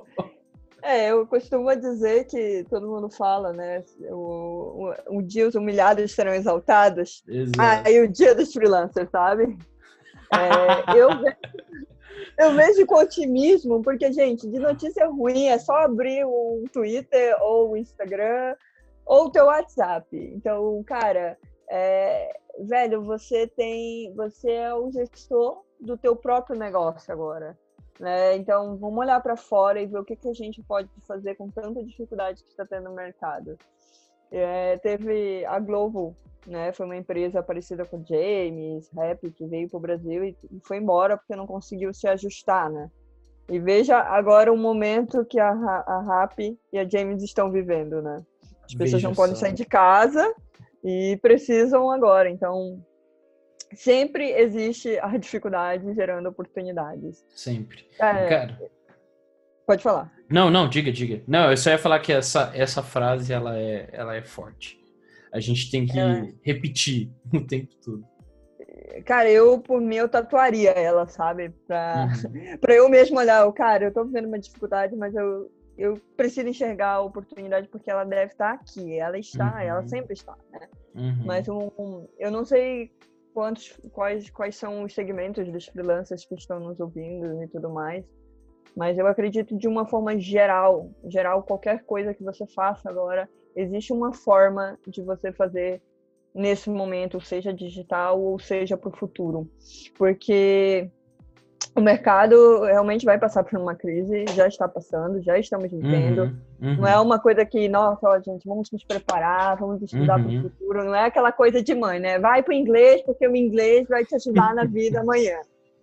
[0.86, 3.82] É, eu costumo dizer que todo mundo fala, né?
[4.02, 7.24] O, o, um dia os humilhados serão exaltados.
[7.26, 7.58] Exato.
[7.58, 9.58] Ah, e o dia dos freelancers, sabe?
[10.32, 10.36] É,
[10.96, 11.08] eu,
[12.38, 17.72] eu vejo com otimismo, porque, gente, de notícia ruim é só abrir o Twitter ou
[17.72, 18.54] o Instagram
[19.04, 20.06] ou o teu WhatsApp.
[20.36, 21.36] Então, cara,
[21.68, 24.14] é, velho, você tem.
[24.14, 27.58] Você é o gestor do teu próprio negócio agora.
[27.98, 28.36] Né?
[28.36, 31.50] Então, vamos olhar para fora e ver o que, que a gente pode fazer com
[31.50, 33.56] tanta dificuldade que está tendo no mercado.
[34.30, 36.14] É, teve a Globo,
[36.46, 36.72] né?
[36.72, 41.16] Foi uma empresa parecida com James, Rap, que veio para o Brasil e foi embora
[41.16, 42.90] porque não conseguiu se ajustar, né?
[43.48, 48.24] E veja agora o momento que a, a Rap e a James estão vivendo, né?
[48.64, 50.34] As pessoas veja não podem sair de casa
[50.82, 52.28] e precisam agora.
[52.28, 52.84] Então,
[53.76, 57.24] sempre existe a dificuldade gerando oportunidades.
[57.34, 57.86] Sempre.
[58.00, 58.60] É, Cara,
[59.66, 60.12] pode falar.
[60.28, 61.22] Não, não, diga, diga.
[61.26, 64.78] Não, eu só ia falar que essa, essa frase ela é, ela é forte.
[65.32, 66.32] A gente tem que é.
[66.42, 68.04] repetir o tempo todo.
[69.04, 71.50] Cara, eu, por mim, eu tatuaria ela, sabe?
[71.66, 72.56] Pra, uhum.
[72.58, 76.92] pra eu mesmo olhar, cara, eu tô vivendo uma dificuldade, mas eu, eu preciso enxergar
[76.92, 78.98] a oportunidade porque ela deve estar aqui.
[78.98, 79.60] Ela está, uhum.
[79.60, 80.68] ela sempre está, né?
[80.94, 81.22] Uhum.
[81.24, 82.90] Mas um, um, eu não sei
[83.36, 88.02] quantos, quais, quais são os segmentos dos freelancers que estão nos ouvindo e tudo mais.
[88.74, 93.92] Mas eu acredito de uma forma geral, geral qualquer coisa que você faça agora, existe
[93.92, 95.82] uma forma de você fazer
[96.34, 99.46] nesse momento, seja digital ou seja para o futuro,
[99.98, 100.90] porque
[101.76, 106.22] o mercado realmente vai passar por uma crise, já está passando, já estamos vivendo.
[106.22, 106.76] Uhum, uhum.
[106.76, 110.24] Não é uma coisa que, nossa, ó, gente, vamos nos preparar, vamos estudar uhum.
[110.24, 110.84] para o futuro.
[110.84, 112.18] Não é aquela coisa de mãe, né?
[112.18, 115.38] Vai para o inglês, porque o inglês vai te ajudar na vida amanhã.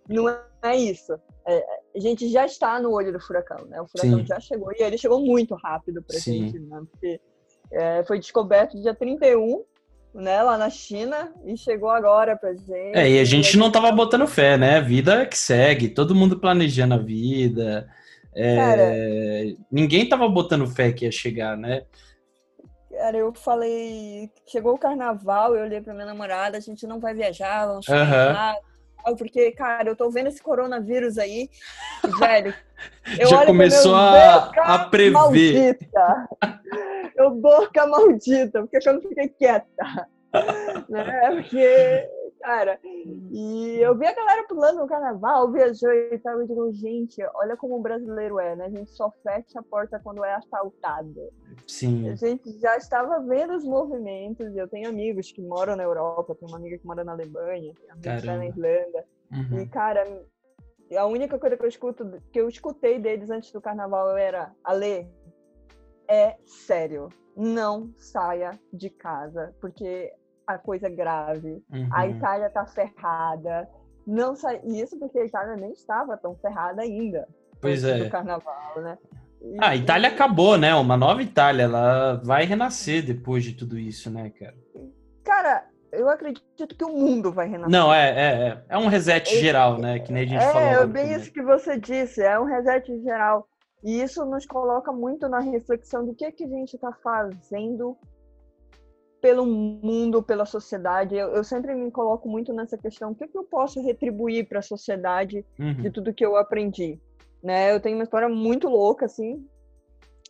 [0.08, 1.14] Não é isso.
[1.46, 3.80] É, a gente já está no olho do furacão, né?
[3.80, 4.26] O furacão Sim.
[4.26, 6.82] já chegou e ele chegou muito rápido para a gente, né?
[6.90, 7.20] Porque
[7.70, 9.62] é, foi descoberto dia 31,
[10.14, 12.96] né, lá na China, e chegou agora pra gente.
[12.96, 14.80] É, e a gente não tava botando fé, né?
[14.80, 17.88] Vida que segue, todo mundo planejando a vida.
[18.34, 18.92] É, Cara,
[19.70, 21.82] ninguém tava botando fé que ia chegar, né?
[22.90, 27.12] Cara, eu falei, chegou o carnaval, eu olhei pra minha namorada, a gente não vai
[27.12, 28.74] viajar, vamos ficar uhum
[29.12, 31.50] porque, cara, eu tô vendo esse coronavírus aí,
[32.18, 32.54] velho.
[33.28, 35.78] Já começou a, a prever.
[37.24, 39.66] Eu boca maldita, porque eu não fiquei quieta.
[40.88, 41.30] né?
[41.30, 42.08] Porque,
[42.42, 47.24] cara, e eu vi a galera pulando no carnaval, viajou e tal, eu digo, gente,
[47.36, 48.66] olha como o brasileiro é, né?
[48.66, 51.30] A gente só fecha a porta quando é assaltado.
[51.66, 52.10] Sim.
[52.10, 56.50] A gente já estava vendo os movimentos, eu tenho amigos que moram na Europa, tenho
[56.50, 59.04] uma amiga que mora na Alemanha, tem amiga que tá na Irlanda.
[59.32, 59.60] Uhum.
[59.60, 60.04] E, cara,
[60.96, 65.08] a única coisa que eu escuto, que eu escutei deles antes do carnaval era, Ale,
[66.08, 70.12] é sério, não saia de casa, porque
[70.46, 71.62] a coisa é grave.
[71.72, 71.88] Uhum.
[71.92, 73.68] A Itália tá ferrada.
[74.06, 74.54] Não sa...
[74.64, 77.26] Isso porque a Itália nem estava tão ferrada ainda.
[77.60, 78.04] Pois é.
[78.04, 78.98] Do carnaval, né?
[79.40, 79.56] E...
[79.58, 80.74] Ah, a Itália acabou, né?
[80.74, 81.64] Uma nova Itália.
[81.64, 84.54] Ela vai renascer depois de tudo isso, né, cara?
[85.24, 87.70] Cara, eu acredito que o mundo vai renascer.
[87.70, 88.64] Não, é, é, é.
[88.68, 89.98] É um reset geral, né?
[89.98, 90.82] Que nem a gente é, falou.
[90.82, 92.22] É, bem isso que você disse.
[92.22, 93.48] É um reset geral.
[93.84, 97.96] E isso nos coloca muito na reflexão do que, que a gente está fazendo
[99.20, 101.14] pelo mundo, pela sociedade.
[101.14, 104.60] Eu, eu, sempre me coloco muito nessa questão: o que, que eu posso retribuir para
[104.60, 105.74] a sociedade uhum.
[105.74, 106.98] de tudo que eu aprendi?
[107.42, 107.74] Né?
[107.74, 109.46] Eu tenho uma história muito louca, assim,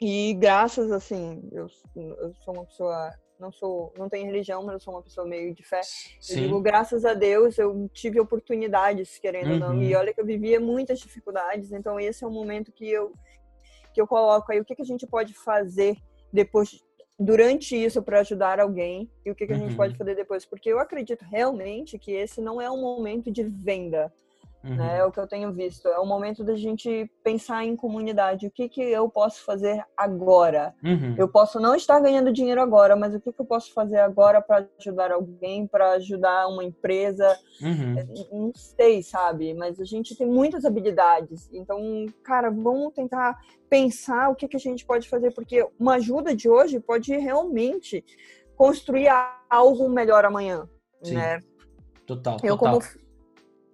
[0.00, 4.80] e graças, assim, eu, eu sou uma pessoa não sou, não tenho religião, mas eu
[4.80, 5.80] sou uma pessoa meio de fé.
[5.82, 6.34] Sim.
[6.34, 9.52] Eu digo, graças a Deus, eu tive oportunidades, querendo uhum.
[9.54, 9.82] ou não.
[9.82, 10.00] E uhum.
[10.00, 13.12] olha que eu vivia muitas dificuldades, então esse é um momento que eu
[13.94, 15.96] que eu coloco aí o que, que a gente pode fazer
[16.32, 16.82] depois
[17.18, 19.76] durante isso para ajudar alguém e o que, que a gente uhum.
[19.76, 24.12] pode fazer depois porque eu acredito realmente que esse não é um momento de venda
[24.64, 24.76] Uhum.
[24.76, 24.98] Né?
[24.98, 25.86] É o que eu tenho visto.
[25.88, 28.46] É o momento da gente pensar em comunidade.
[28.46, 30.74] O que, que eu posso fazer agora?
[30.82, 31.14] Uhum.
[31.18, 34.40] Eu posso não estar ganhando dinheiro agora, mas o que, que eu posso fazer agora
[34.40, 37.38] para ajudar alguém, para ajudar uma empresa?
[37.60, 37.98] Uhum.
[37.98, 39.52] É, não sei, sabe?
[39.52, 41.50] Mas a gente tem muitas habilidades.
[41.52, 46.34] Então, cara, vamos tentar pensar o que, que a gente pode fazer, porque uma ajuda
[46.34, 48.02] de hoje pode realmente
[48.56, 49.08] construir
[49.50, 50.66] algo melhor amanhã.
[51.02, 51.16] Sim.
[51.16, 51.40] Né?
[52.06, 52.80] Total, eu total.
[52.80, 53.03] Como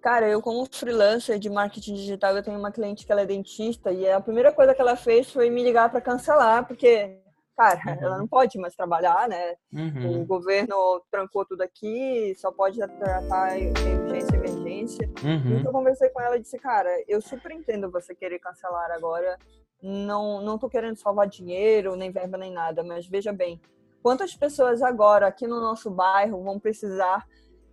[0.01, 3.91] Cara, eu como freelancer de marketing digital, eu tenho uma cliente que ela é dentista
[3.91, 7.19] e a primeira coisa que ela fez foi me ligar para cancelar, porque,
[7.55, 8.05] cara, uhum.
[8.05, 9.55] ela não pode mais trabalhar, né?
[9.71, 10.21] Uhum.
[10.21, 10.75] O governo
[11.11, 15.09] trancou tudo aqui, só pode tratar emergência, emergência.
[15.23, 15.59] Uhum.
[15.59, 19.37] Então eu conversei com ela e disse, cara, eu super entendo você querer cancelar agora.
[19.83, 23.61] Não, não tô querendo salvar dinheiro, nem verba, nem nada, mas veja bem,
[24.01, 27.23] quantas pessoas agora aqui no nosso bairro vão precisar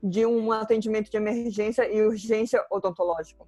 [0.02, 3.46] de um atendimento de emergência e urgência odontológico.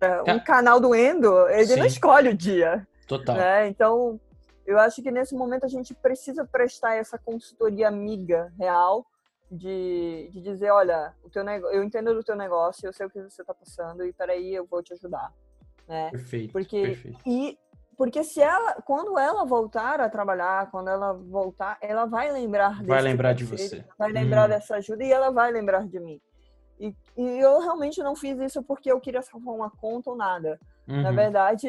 [0.00, 1.76] É, um canal do endo, ele Sim.
[1.76, 2.86] não escolhe o dia.
[3.06, 3.36] Total.
[3.36, 3.68] Né?
[3.68, 4.18] Então,
[4.64, 9.04] eu acho que nesse momento a gente precisa prestar essa consultoria amiga, real,
[9.50, 13.20] de, de dizer, olha, o teu eu entendo do teu negócio, eu sei o que
[13.20, 15.32] você está passando e peraí, eu vou te ajudar.
[15.88, 16.10] Né?
[16.10, 17.18] Perfeito, Porque, perfeito.
[17.26, 17.58] E
[18.00, 23.02] porque se ela, quando ela voltar a trabalhar, quando ela voltar, ela vai lembrar Vai
[23.02, 23.84] lembrar de você.
[23.98, 24.48] Vai lembrar hum.
[24.48, 26.18] dessa ajuda e ela vai lembrar de mim.
[26.80, 30.58] E, e, eu realmente não fiz isso porque eu queria salvar uma conta ou nada.
[30.88, 31.02] Uhum.
[31.02, 31.68] Na verdade,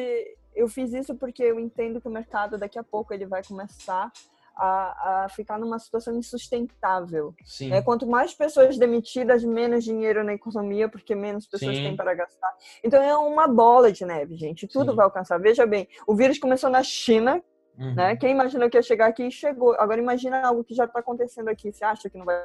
[0.54, 4.10] eu fiz isso porque eu entendo que o mercado daqui a pouco ele vai começar
[4.56, 7.34] a, a ficar numa situação insustentável.
[7.44, 7.72] Sim.
[7.72, 11.82] É, quanto mais pessoas demitidas, menos dinheiro na economia, porque menos pessoas Sim.
[11.82, 12.52] têm para gastar.
[12.84, 14.66] Então é uma bola de neve, gente.
[14.66, 14.96] Tudo Sim.
[14.96, 15.38] vai alcançar.
[15.38, 17.42] Veja bem, o vírus começou na China,
[17.78, 17.94] uhum.
[17.94, 18.16] né?
[18.16, 19.74] Quem imaginou que ia chegar aqui chegou.
[19.78, 21.72] Agora imagina algo que já está acontecendo aqui.
[21.72, 22.42] Você acha que não vai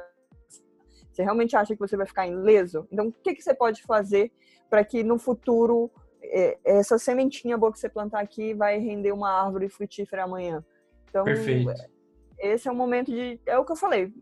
[1.12, 2.86] você realmente acha que você vai ficar ileso?
[2.92, 4.30] Então, o que, que você pode fazer
[4.70, 5.90] para que no futuro
[6.22, 10.64] é, essa sementinha boa que você plantar aqui vai render uma árvore frutífera amanhã?
[11.08, 11.72] Então, Perfeito
[12.38, 13.40] esse é o momento de.
[13.46, 14.12] É o que eu falei.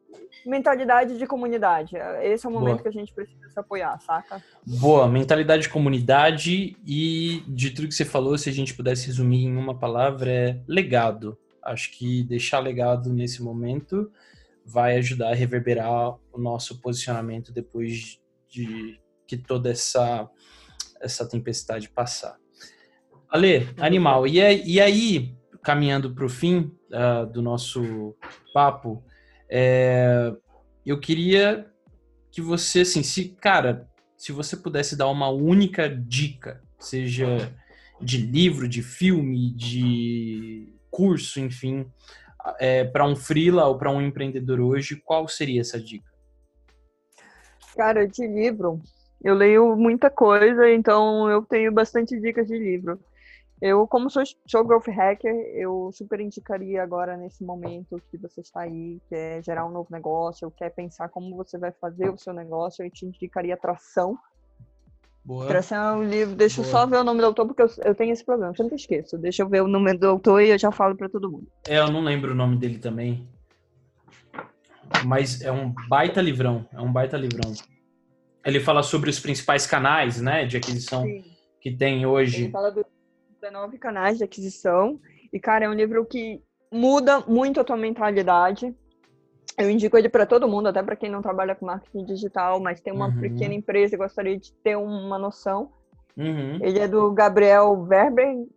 [0.44, 1.96] Mentalidade de comunidade.
[2.22, 2.82] Esse é o momento Boa.
[2.82, 4.42] que a gente precisa se apoiar, saca?
[4.64, 9.44] Boa, mentalidade de comunidade e de tudo que você falou, se a gente pudesse resumir
[9.44, 11.36] em uma palavra, é legado.
[11.62, 14.10] Acho que deixar legado nesse momento
[14.64, 20.28] vai ajudar a reverberar o nosso posicionamento depois de que toda essa,
[21.00, 22.36] essa tempestade passar.
[23.28, 24.26] Ale, animal.
[24.26, 28.14] E, e aí, caminhando para o fim uh, do nosso
[28.52, 29.02] papo,
[29.48, 30.32] é,
[30.84, 31.66] eu queria
[32.30, 37.52] que você, assim, se, cara, se você pudesse dar uma única dica, seja
[38.00, 41.90] de livro, de filme, de curso, enfim,
[42.58, 46.10] é, para um freela ou para um empreendedor hoje, qual seria essa dica?
[47.76, 48.80] Cara, de livro,
[49.22, 52.98] eu leio muita coisa, então eu tenho bastante dicas de livro.
[53.60, 58.60] Eu, como sou, sou growth hacker, eu super indicaria agora nesse momento que você está
[58.60, 62.84] aí, quer gerar um novo negócio, quer pensar como você vai fazer o seu negócio,
[62.84, 64.18] eu te indicaria Tração.
[65.24, 65.46] Boa.
[65.46, 66.68] Tração é um livro, deixa Boa.
[66.68, 68.76] eu só ver o nome do autor, porque eu, eu tenho esse problema, eu sempre
[68.76, 69.16] esqueço.
[69.16, 71.48] Deixa eu ver o nome do autor e eu já falo para todo mundo.
[71.66, 73.26] É, eu não lembro o nome dele também.
[75.04, 77.52] Mas é um baita livrão, é um baita livrão.
[78.44, 81.24] Ele fala sobre os principais canais, né, de aquisição Sim.
[81.60, 82.44] que tem hoje.
[82.44, 82.84] Ele fala do
[83.50, 85.00] 19 canais de aquisição.
[85.32, 88.74] E, cara, é um livro que muda muito a tua mentalidade.
[89.58, 92.80] Eu indico ele para todo mundo, até para quem não trabalha com marketing digital, mas
[92.80, 93.20] tem uma uhum.
[93.20, 95.72] pequena empresa e gostaria de ter uma noção.
[96.16, 96.58] Uhum.
[96.62, 98.48] Ele é do Gabriel Verber, em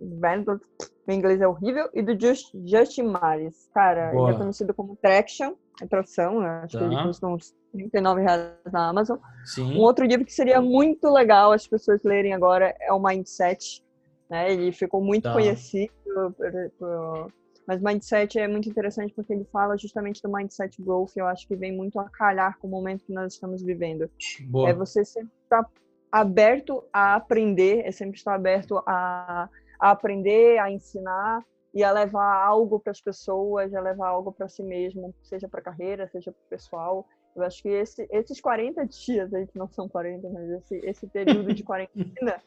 [1.09, 3.69] inglês é horrível, e do Just, Justin Mares.
[3.73, 4.29] Cara, Boa.
[4.29, 6.61] ele é conhecido como Traction, atração, né?
[6.63, 6.79] acho tá.
[6.79, 7.03] que ele tá.
[7.03, 9.17] custa uns 39 reais na Amazon.
[9.45, 9.77] Sim.
[9.77, 13.83] Um outro livro que seria muito legal as pessoas lerem agora é o Mindset,
[14.29, 14.51] né?
[14.51, 15.33] Ele ficou muito tá.
[15.33, 17.33] conhecido, por, por...
[17.67, 21.55] mas Mindset é muito interessante porque ele fala justamente do Mindset Growth, eu acho que
[21.55, 24.09] vem muito a calhar com o momento que nós estamos vivendo.
[24.41, 24.69] Boa.
[24.69, 25.65] É você sempre estar
[26.11, 32.43] aberto a aprender, é sempre estar aberto a, a aprender, a ensinar e a levar
[32.43, 36.41] algo para as pessoas, a levar algo para si mesmo, seja para carreira, seja para
[36.41, 37.07] o pessoal.
[37.35, 41.07] Eu acho que esse, esses 40 dias aí, que não são 40, mas esse, esse
[41.07, 42.41] período de quarentena,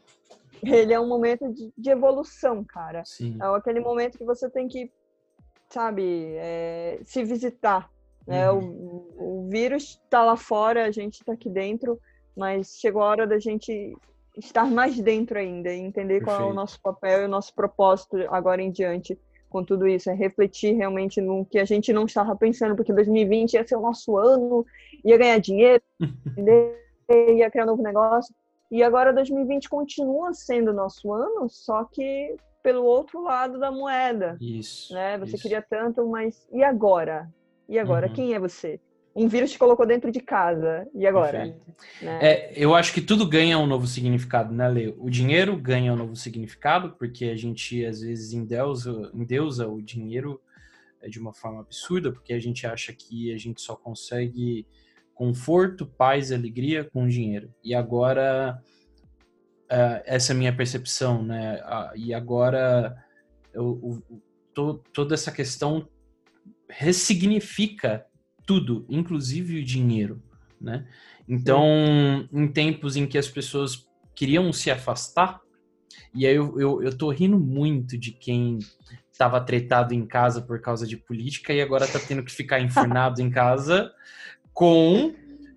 [0.62, 3.05] ele é um momento de, de evolução, cara.
[3.05, 3.39] Sim.
[3.41, 4.91] É aquele momento que você tem que,
[5.68, 7.91] sabe, é, se visitar.
[8.26, 8.51] Né?
[8.51, 9.07] Uhum.
[9.18, 11.99] O, o vírus está lá fora, a gente está aqui dentro,
[12.37, 13.97] mas chegou a hora da gente
[14.37, 16.39] estar mais dentro ainda e entender Perfeito.
[16.39, 19.18] qual é o nosso papel e o nosso propósito agora em diante
[19.53, 23.53] com tudo isso, é refletir realmente no que a gente não estava pensando, porque 2020
[23.53, 24.67] ia ser o nosso ano,
[25.05, 25.83] ia ganhar dinheiro,
[27.37, 28.35] ia criar um novo negócio,
[28.71, 34.39] E agora 2020 continua sendo nosso ano, só que pelo outro lado da moeda.
[34.41, 34.95] Isso.
[34.95, 35.19] Né?
[35.19, 35.43] Você isso.
[35.43, 37.29] queria tanto, mas e agora?
[37.69, 38.07] E agora?
[38.07, 38.15] Uhum.
[38.15, 38.81] Quem é você?
[39.15, 40.89] Um vírus te colocou dentro de casa.
[40.95, 41.47] E agora?
[42.01, 42.19] Né?
[42.21, 44.97] É, eu acho que tudo ganha um novo significado, né, Leo?
[44.99, 50.41] O dinheiro ganha um novo significado, porque a gente às vezes endeusa, endeusa o dinheiro
[51.01, 54.67] é, de uma forma absurda, porque a gente acha que a gente só consegue
[55.15, 57.53] conforto, paz e alegria com dinheiro.
[57.63, 58.63] E agora,
[59.71, 61.61] uh, essa é a minha percepção, né?
[61.95, 62.97] E agora,
[63.53, 64.23] eu, eu,
[64.55, 65.87] to, toda essa questão
[66.69, 68.07] ressignifica
[68.47, 70.22] tudo, inclusive o dinheiro,
[70.61, 70.86] né?
[71.28, 75.40] Então, em tempos em que as pessoas queriam se afastar,
[76.14, 78.59] e aí eu, eu, eu tô rindo muito de quem
[79.11, 83.20] estava tretado em casa por causa de política e agora tá tendo que ficar enfurnado
[83.20, 83.93] em casa
[84.53, 85.14] com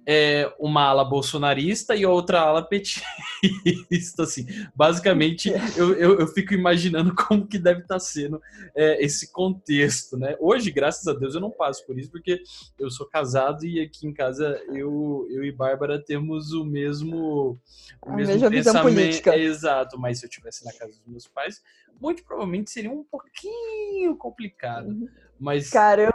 [0.08, 4.46] é, uma ala bolsonarista e outra ala petista, assim.
[4.76, 8.40] Basicamente, eu, eu, eu, fico imaginando como que deve estar tá sendo
[8.76, 10.36] é, esse contexto, né?
[10.40, 12.42] Hoje, graças a Deus, eu não passo por isso, porque
[12.78, 17.60] eu sou casado e aqui em casa eu, eu e Bárbara temos o mesmo,
[18.06, 19.28] o a mesmo pensamento.
[19.34, 21.62] Exato, mas se eu estivesse na casa dos meus pais,
[22.00, 24.90] muito provavelmente seria um pouquinho complicado.
[24.90, 25.08] Uhum.
[25.40, 25.70] Mas...
[25.70, 26.14] Cara, eu,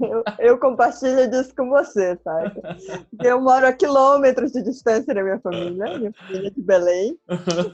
[0.00, 2.60] eu, eu, compartilho disso com você, sabe?
[3.22, 7.18] Eu moro a quilômetros de distância da minha família, minha família de Belém.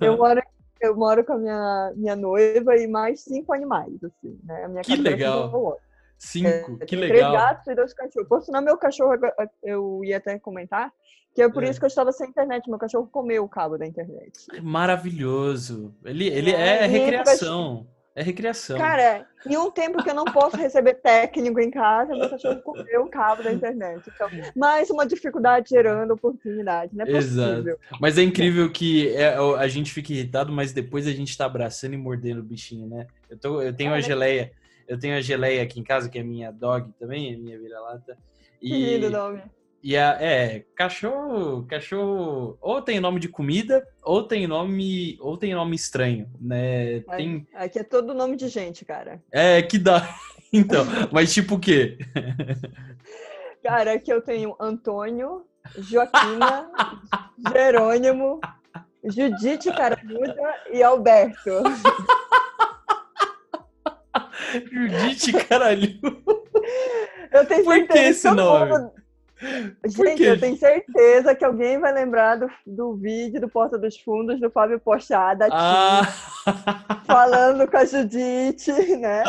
[0.00, 0.42] Eu moro,
[0.80, 4.64] eu moro com a minha, minha noiva e mais cinco animais, assim, né?
[4.64, 5.78] A minha que legal!
[6.18, 7.32] Cinco, é, que legal.
[7.32, 8.28] Três gatos e dois cachorros.
[8.28, 9.14] Por sinal, meu cachorro,
[9.62, 10.90] eu ia até comentar,
[11.34, 11.68] que é por é.
[11.68, 12.68] isso que eu estava sem internet.
[12.68, 14.32] Meu cachorro comeu o cabo da internet.
[14.62, 15.94] Maravilhoso.
[16.04, 17.86] Ele, ele é, é recreação.
[18.16, 18.78] É recreação.
[18.78, 23.02] Cara, em um tempo que eu não posso receber técnico em casa, meu cachorro comeu
[23.02, 24.08] o cabo da internet.
[24.14, 27.04] Então, mais uma dificuldade gerando oportunidade, né?
[27.08, 27.76] Exato.
[28.00, 31.94] Mas é incrível que é, a gente fica irritado, mas depois a gente tá abraçando
[31.94, 33.08] e mordendo o bichinho, né?
[33.28, 34.52] Eu, tô, eu tenho é, a geleia,
[34.86, 38.16] eu tenho a geleia aqui em casa, que é minha dog também, é minha vira-lata.
[38.62, 38.70] E...
[38.70, 39.42] Que lindo nome.
[39.84, 45.54] E a, é, cachorro, cachorro ou tem nome de comida, ou tem nome, ou tem
[45.54, 47.00] nome estranho, né?
[47.00, 47.46] Tem...
[47.52, 49.22] Aqui é todo nome de gente, cara.
[49.30, 50.08] É, que dá.
[50.56, 51.98] Então, mas tipo o quê?
[53.60, 55.44] Cara, aqui eu tenho Antônio,
[55.76, 56.70] Joaquina,
[57.52, 58.40] Jerônimo,
[59.02, 61.34] Judite Caramuda e Alberto.
[64.70, 65.98] Judite Caralho.
[67.32, 68.70] Eu tenho Por que esse nome?
[68.70, 68.92] Mundo
[69.86, 74.40] Gente, eu tenho certeza que alguém vai lembrar do, do vídeo do Porta dos Fundos
[74.40, 76.02] do Fábio Pochada ah.
[77.06, 79.24] falando com a Judite, né?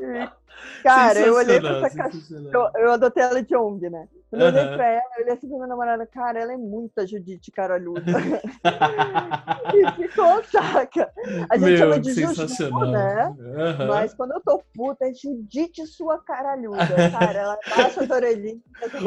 [0.00, 4.08] E, cara, eu olhei pra essa cachorra, eu, eu adotei ela de ONG, né?
[4.34, 7.50] Eu olhei pra ela, eu olhei assim pra minha namorada, cara, ela é muita Judite
[7.50, 8.02] caralhuda.
[9.74, 11.12] e ficou, saca?
[11.50, 13.26] A gente Meu, chama de Juju, né?
[13.26, 13.86] Uhum.
[13.88, 17.38] Mas quando eu tô puta, é Judite sua caralhuda, cara.
[17.38, 18.60] Ela baixa as orelhinhas,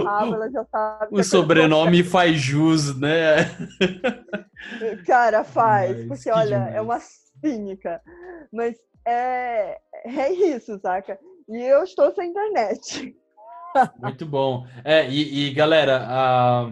[0.05, 1.07] rabo, ela já sabe.
[1.11, 3.45] O sobrenome faz jus, né?
[5.05, 6.05] Cara, faz.
[6.05, 6.75] Mas, porque, olha, demais.
[6.75, 8.01] é uma cínica.
[8.51, 11.17] Mas é, é isso, saca?
[11.49, 13.15] E eu estou sem internet.
[14.01, 14.67] Muito bom.
[14.83, 16.71] É, e, e galera, a,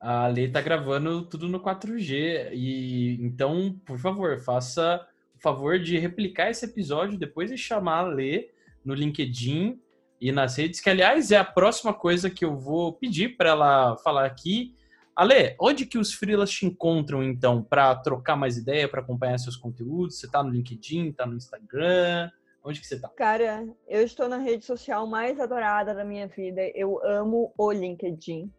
[0.00, 2.50] a Lei tá gravando tudo no 4G.
[2.52, 8.08] E então, por favor, faça o favor de replicar esse episódio depois e chamar a
[8.08, 8.50] Lê
[8.84, 9.80] no LinkedIn
[10.20, 13.96] e nas redes, que aliás é a próxima coisa que eu vou pedir para ela
[13.98, 14.74] falar aqui.
[15.14, 19.56] Ale, onde que os freelas te encontram então para trocar mais ideia, para acompanhar seus
[19.56, 20.18] conteúdos?
[20.18, 22.30] Você está no LinkedIn, está no Instagram?
[22.66, 23.08] Onde que você tá?
[23.10, 26.60] Cara, eu estou na rede social mais adorada da minha vida.
[26.74, 28.52] Eu amo o LinkedIn.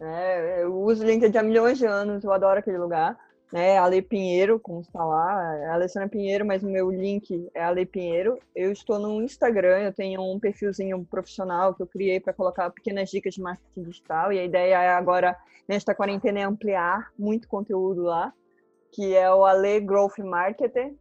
[0.00, 3.16] É, eu uso o LinkedIn há milhões de anos, eu adoro aquele lugar.
[3.54, 7.86] É, Ale Pinheiro, como está lá, é Alessandra Pinheiro, mas o meu link é Ale
[7.86, 8.36] Pinheiro.
[8.52, 13.08] Eu estou no Instagram, eu tenho um perfilzinho profissional que eu criei para colocar pequenas
[13.08, 15.36] dicas de marketing digital, e a ideia é agora,
[15.68, 18.32] nesta quarentena, é ampliar muito conteúdo lá,
[18.90, 20.92] que é o Ale Growth Marketer.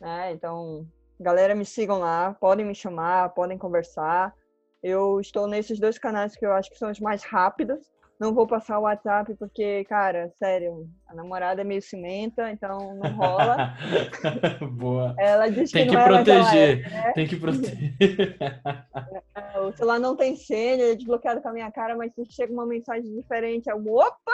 [0.00, 0.32] Né?
[0.32, 0.86] Então,
[1.20, 4.34] Galera, me sigam lá, podem me chamar, podem conversar.
[4.82, 7.78] Eu estou nesses dois canais que eu acho que são os mais rápidos.
[8.18, 13.12] Não vou passar o WhatsApp porque, cara, sério, a namorada é meio cimenta, então não
[13.12, 13.76] rola.
[14.72, 15.14] Boa.
[15.18, 16.86] Ela diz tem que, que proteger.
[16.86, 17.12] É, né?
[17.12, 17.94] Tem que proteger.
[19.62, 22.66] o celular não tem senha, é desbloqueado com a minha cara, mas se chega uma
[22.66, 24.32] mensagem diferente, eu, opa!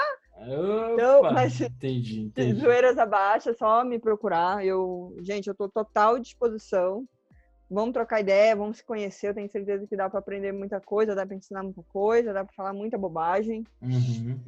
[0.93, 2.61] Então, mas entendi, entendi.
[2.61, 4.65] zoeiras abaixo, é só me procurar.
[4.65, 7.07] Eu, gente, eu tô total disposição.
[7.69, 9.29] Vamos trocar ideia, vamos se conhecer.
[9.29, 12.45] Eu tenho certeza que dá para aprender muita coisa, dá para ensinar muita coisa, dá
[12.45, 13.65] para falar muita bobagem.
[13.83, 14.39] Uhum.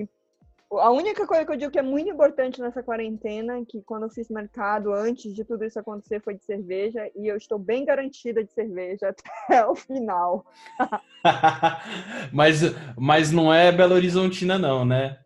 [0.78, 4.10] a única coisa que eu digo que é muito importante nessa quarentena, que quando eu
[4.10, 8.44] fiz mercado, antes de tudo isso acontecer, foi de cerveja, e eu estou bem garantida
[8.44, 9.08] de cerveja
[9.48, 10.46] até o final.
[12.32, 12.60] mas,
[12.96, 15.18] mas não é Belo Horizontina, não, né?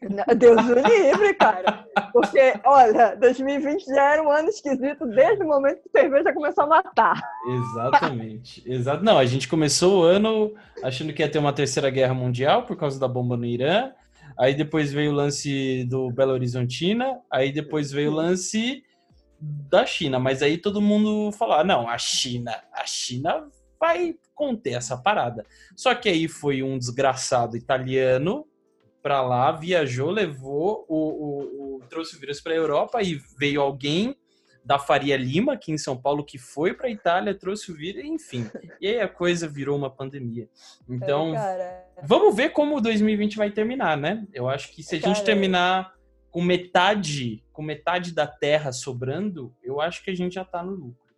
[0.36, 1.86] Deus o livre, cara.
[2.12, 6.64] Porque, olha, 2020 já era um ano esquisito desde o momento que a cerveja começou
[6.64, 7.22] a matar.
[7.48, 8.62] Exatamente.
[8.66, 9.04] Exato.
[9.04, 12.76] Não, a gente começou o ano achando que ia ter uma terceira guerra mundial por
[12.76, 13.92] causa da bomba no Irã.
[14.38, 17.18] Aí depois veio o lance do Belo Horizontina.
[17.30, 18.82] Aí depois veio o lance
[19.38, 20.18] da China.
[20.18, 23.46] Mas aí todo mundo falou: ah, não, a China, a China
[23.78, 25.44] vai conter essa parada.
[25.76, 28.46] Só que aí foi um desgraçado italiano
[29.02, 33.60] para lá, viajou, levou o, o, o trouxe o vírus para a Europa e veio
[33.60, 34.16] alguém
[34.64, 38.04] da Faria Lima aqui em São Paulo que foi para a Itália, trouxe o vírus,
[38.04, 38.48] enfim.
[38.80, 40.48] E aí a coisa virou uma pandemia.
[40.88, 44.26] Então, é, vamos ver como 2020 vai terminar, né?
[44.32, 45.94] Eu acho que se a gente terminar
[46.30, 50.72] com metade, com metade da terra sobrando, eu acho que a gente já tá no
[50.72, 51.10] lucro.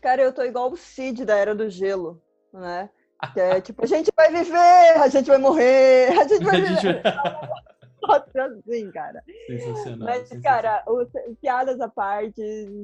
[0.00, 2.22] Cara, eu tô igual o Cid da Era do Gelo,
[2.52, 2.88] né?
[3.32, 7.02] Que é tipo, a gente vai viver, a gente vai morrer, a gente vai viver.
[8.34, 9.22] assim, cara.
[9.46, 10.08] Sensacional.
[10.08, 10.42] Mas, sensacional.
[10.42, 11.06] cara, o,
[11.36, 12.42] piadas à parte,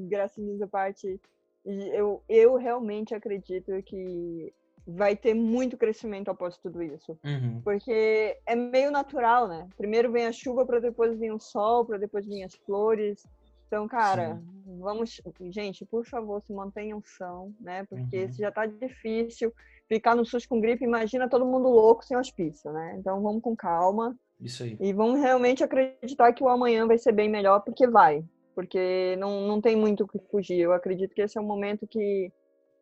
[0.09, 1.21] gracinhas à parte,
[1.65, 4.53] eu, eu realmente acredito que
[4.87, 7.19] vai ter muito crescimento após tudo isso.
[7.25, 7.61] Uhum.
[7.63, 9.69] Porque é meio natural, né?
[9.77, 13.27] Primeiro vem a chuva, para depois vir o sol, para depois vir as flores.
[13.67, 14.79] Então, cara, Sim.
[14.79, 15.21] vamos.
[15.51, 17.85] Gente, por favor, se mantenham são, né?
[17.85, 18.33] Porque uhum.
[18.33, 19.53] já tá difícil
[19.89, 22.97] ficar no SUS com gripe, imagina todo mundo louco sem hospício, né?
[22.99, 24.17] Então vamos com calma.
[24.41, 24.77] Isso aí.
[24.81, 28.25] E vamos realmente acreditar que o amanhã vai ser bem melhor, porque vai.
[28.55, 30.61] Porque não, não tem muito o que fugir.
[30.61, 32.33] Eu acredito que esse é um momento que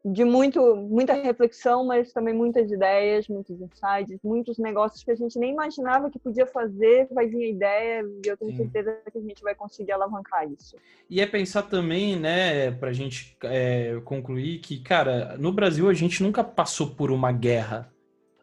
[0.04, 5.38] de muito, muita reflexão, mas também muitas ideias, muitos insights, muitos negócios que a gente
[5.38, 8.56] nem imaginava que podia fazer, vai vir a ideia e eu tenho Sim.
[8.58, 10.76] certeza que a gente vai conseguir alavancar isso.
[11.08, 15.94] E é pensar também, né, para a gente é, concluir que, cara, no Brasil a
[15.94, 17.90] gente nunca passou por uma guerra.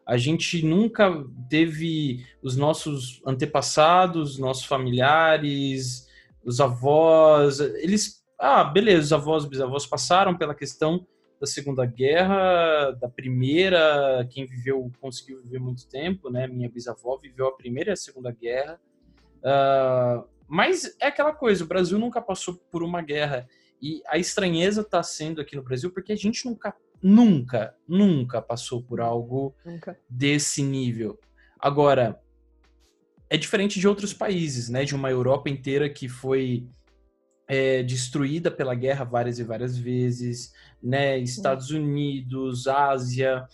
[0.04, 6.08] A gente nunca teve os nossos antepassados, nossos familiares,
[6.44, 11.06] os avós, eles, ah, beleza, os avós, bisavós passaram pela questão
[11.42, 16.46] da Segunda Guerra, da Primeira, quem viveu, conseguiu viver muito tempo, né?
[16.46, 18.80] Minha bisavó viveu a Primeira e a Segunda Guerra.
[19.38, 23.48] Uh, mas é aquela coisa, o Brasil nunca passou por uma guerra.
[23.80, 28.80] E a estranheza está sendo aqui no Brasil porque a gente nunca, nunca, nunca passou
[28.80, 29.98] por algo nunca.
[30.08, 31.18] desse nível.
[31.58, 32.22] Agora,
[33.28, 34.84] é diferente de outros países, né?
[34.84, 36.68] De uma Europa inteira que foi
[37.52, 41.18] é, destruída pela guerra várias e várias vezes, né?
[41.18, 43.46] Estados Unidos, Ásia.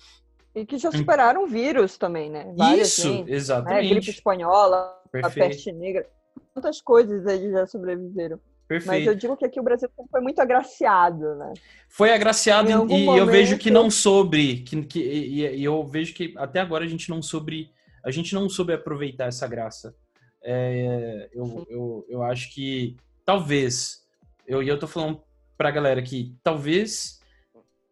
[0.54, 2.54] E que já superaram o vírus também, né?
[2.56, 3.32] Várias Isso, vezes, né?
[3.32, 3.82] exatamente.
[3.82, 3.94] Né?
[3.96, 5.44] Gripe espanhola, Perfeito.
[5.44, 6.06] a peste negra.
[6.54, 8.38] Quantas coisas aí já sobreviveram.
[8.68, 8.86] Perfeito.
[8.86, 11.52] Mas eu digo que aqui o Brasil foi muito agraciado, né?
[11.88, 13.16] Foi agraciado e momento...
[13.16, 16.88] eu vejo que não sobre, que, que, e, e, eu vejo que até agora a
[16.88, 17.72] gente não sobre,
[18.04, 19.92] a gente não soube aproveitar essa graça.
[20.40, 22.96] É, eu, eu, eu acho que
[23.28, 24.06] talvez,
[24.46, 25.20] eu, e eu tô falando
[25.54, 27.20] pra galera que talvez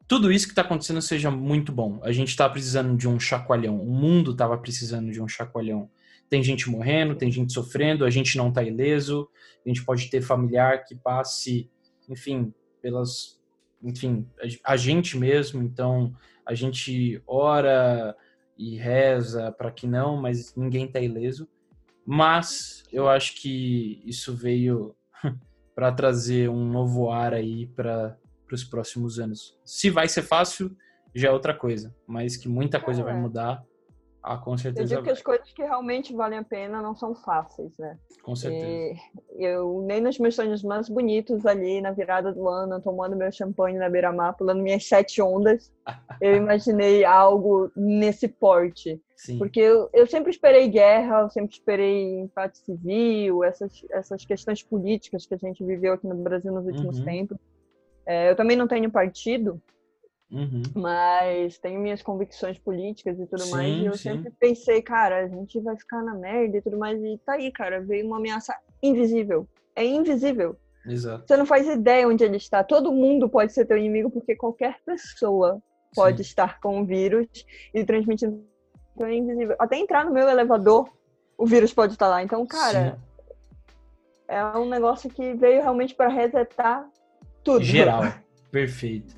[0.08, 2.00] tudo isso que tá acontecendo seja muito bom.
[2.02, 3.78] A gente tá precisando de um chacoalhão.
[3.78, 5.90] O mundo tava precisando de um chacoalhão.
[6.30, 9.28] Tem gente morrendo, tem gente sofrendo, a gente não tá ileso,
[9.62, 11.70] a gente pode ter familiar que passe,
[12.08, 13.38] enfim, pelas.
[13.82, 14.26] Enfim,
[14.64, 16.16] a gente mesmo, então
[16.46, 18.16] a gente ora
[18.56, 21.46] e reza para que não, mas ninguém tá ileso.
[22.06, 24.96] Mas eu acho que isso veio
[25.74, 28.16] para trazer um novo ar aí para
[28.50, 29.58] os próximos anos.
[29.64, 30.74] Se vai ser fácil,
[31.14, 33.04] já é outra coisa, mas que muita coisa é.
[33.04, 33.62] vai mudar,
[34.28, 34.82] ah, com certeza.
[34.82, 37.96] Eu digo que as coisas que realmente valem a pena não são fáceis, né?
[38.24, 39.00] Com certeza.
[39.36, 43.30] E eu, nem nos meus sonhos mais bonitos ali na virada do ano, tomando meu
[43.30, 45.72] champanhe na beira-mar, pulando minhas sete ondas,
[46.20, 49.00] eu imaginei algo nesse porte.
[49.14, 49.38] Sim.
[49.38, 55.24] Porque eu, eu sempre esperei guerra, eu sempre esperei empate civil, essas, essas questões políticas
[55.24, 57.04] que a gente viveu aqui no Brasil nos últimos uhum.
[57.04, 57.38] tempos.
[58.04, 59.62] É, eu também não tenho partido,
[60.30, 60.62] Uhum.
[60.74, 63.76] Mas tenho minhas convicções políticas e tudo sim, mais.
[63.76, 64.10] E eu sim.
[64.10, 67.00] sempre pensei, cara, a gente vai ficar na merda e tudo mais.
[67.02, 69.48] E tá aí, cara, veio uma ameaça invisível.
[69.74, 70.56] É invisível.
[70.84, 71.24] Exato.
[71.26, 72.62] Você não faz ideia onde ele está.
[72.64, 75.60] Todo mundo pode ser teu inimigo, porque qualquer pessoa
[75.94, 76.22] pode sim.
[76.22, 77.26] estar com o vírus
[77.72, 78.44] e transmitindo.
[78.94, 79.56] Então é invisível.
[79.58, 80.88] Até entrar no meu elevador,
[81.36, 82.22] o vírus pode estar lá.
[82.22, 82.98] Então, cara,
[84.26, 86.88] é um negócio que veio realmente para resetar
[87.44, 87.64] tudo.
[87.64, 88.02] Geral.
[88.50, 89.14] Perfeito.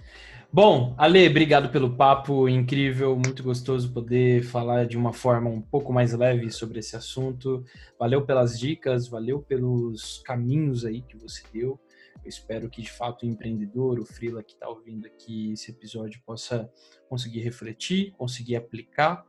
[0.51, 5.93] Bom, Ale, obrigado pelo papo incrível, muito gostoso poder falar de uma forma um pouco
[5.93, 7.63] mais leve sobre esse assunto.
[7.99, 11.79] Valeu pelas dicas, valeu pelos caminhos aí que você deu.
[12.25, 16.19] Eu espero que de fato o empreendedor, o freela que está ouvindo aqui esse episódio
[16.25, 16.67] possa
[17.11, 19.27] conseguir refletir, conseguir aplicar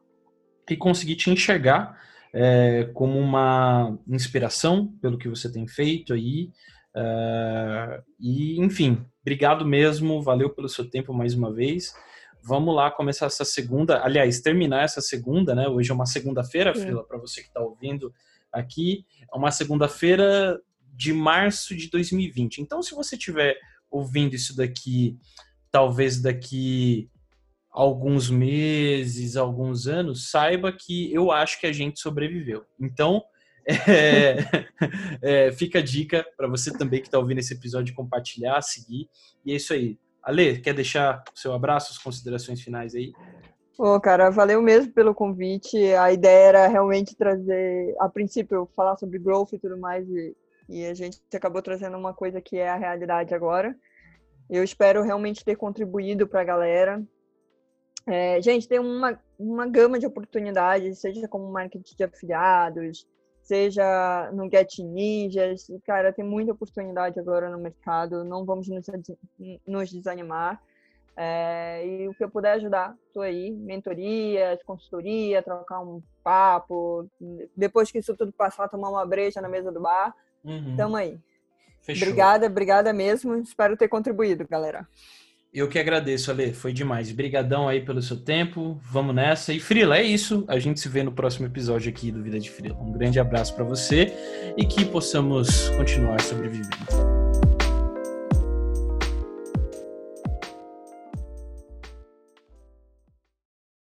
[0.70, 2.00] e conseguir te enxergar
[2.34, 6.50] é, como uma inspiração pelo que você tem feito aí.
[6.96, 11.94] Uh, e, enfim, obrigado mesmo, valeu pelo seu tempo mais uma vez.
[12.44, 15.68] Vamos lá começar essa segunda, aliás, terminar essa segunda, né?
[15.68, 18.14] Hoje é uma segunda-feira, Frila, para você que está ouvindo
[18.52, 20.60] aqui, é uma segunda-feira
[20.94, 22.60] de março de 2020.
[22.60, 23.58] Então, se você estiver
[23.92, 25.18] ouvindo isso daqui,
[25.72, 27.10] talvez daqui
[27.72, 32.66] alguns meses, alguns anos, saiba que eu acho que a gente sobreviveu.
[32.80, 33.24] Então,
[33.88, 34.38] é,
[35.48, 39.10] é, fica a dica para você também que está ouvindo esse episódio compartilhar, seguir.
[39.46, 39.98] E é isso aí.
[40.24, 43.14] Ale, quer deixar o seu abraço, as considerações finais aí?
[43.78, 45.78] Pô, cara, valeu mesmo pelo convite.
[45.94, 50.36] A ideia era realmente trazer, a princípio, falar sobre growth e tudo mais, e,
[50.68, 53.76] e a gente acabou trazendo uma coisa que é a realidade agora.
[54.50, 57.02] Eu espero realmente ter contribuído para a galera.
[58.06, 63.08] É, gente, tem uma, uma gama de oportunidades, seja como marketing de afiliados,
[63.50, 65.66] seja no Get Ninjas.
[65.84, 68.68] Cara, tem muita oportunidade agora no mercado, não vamos
[69.66, 70.62] nos desanimar.
[71.18, 73.52] É, e o que eu puder ajudar, estou aí.
[73.52, 77.10] Mentorias, consultoria, trocar um papo.
[77.58, 80.16] Depois que isso tudo passar, tomar uma breja na mesa do bar.
[80.46, 80.76] Uhum.
[80.78, 81.20] Tamo aí.
[81.82, 82.08] Fechou.
[82.08, 83.36] Obrigada, obrigada mesmo.
[83.38, 84.88] Espero ter contribuído, galera.
[85.52, 86.54] Eu que agradeço, Ale.
[86.54, 87.12] Foi demais.
[87.12, 88.80] Brigadão aí pelo seu tempo.
[88.84, 89.52] Vamos nessa.
[89.52, 90.46] E Frila, é isso.
[90.48, 92.76] A gente se vê no próximo episódio aqui do Vida de Frila.
[92.80, 94.14] Um grande abraço para você
[94.56, 97.29] e que possamos continuar sobrevivendo.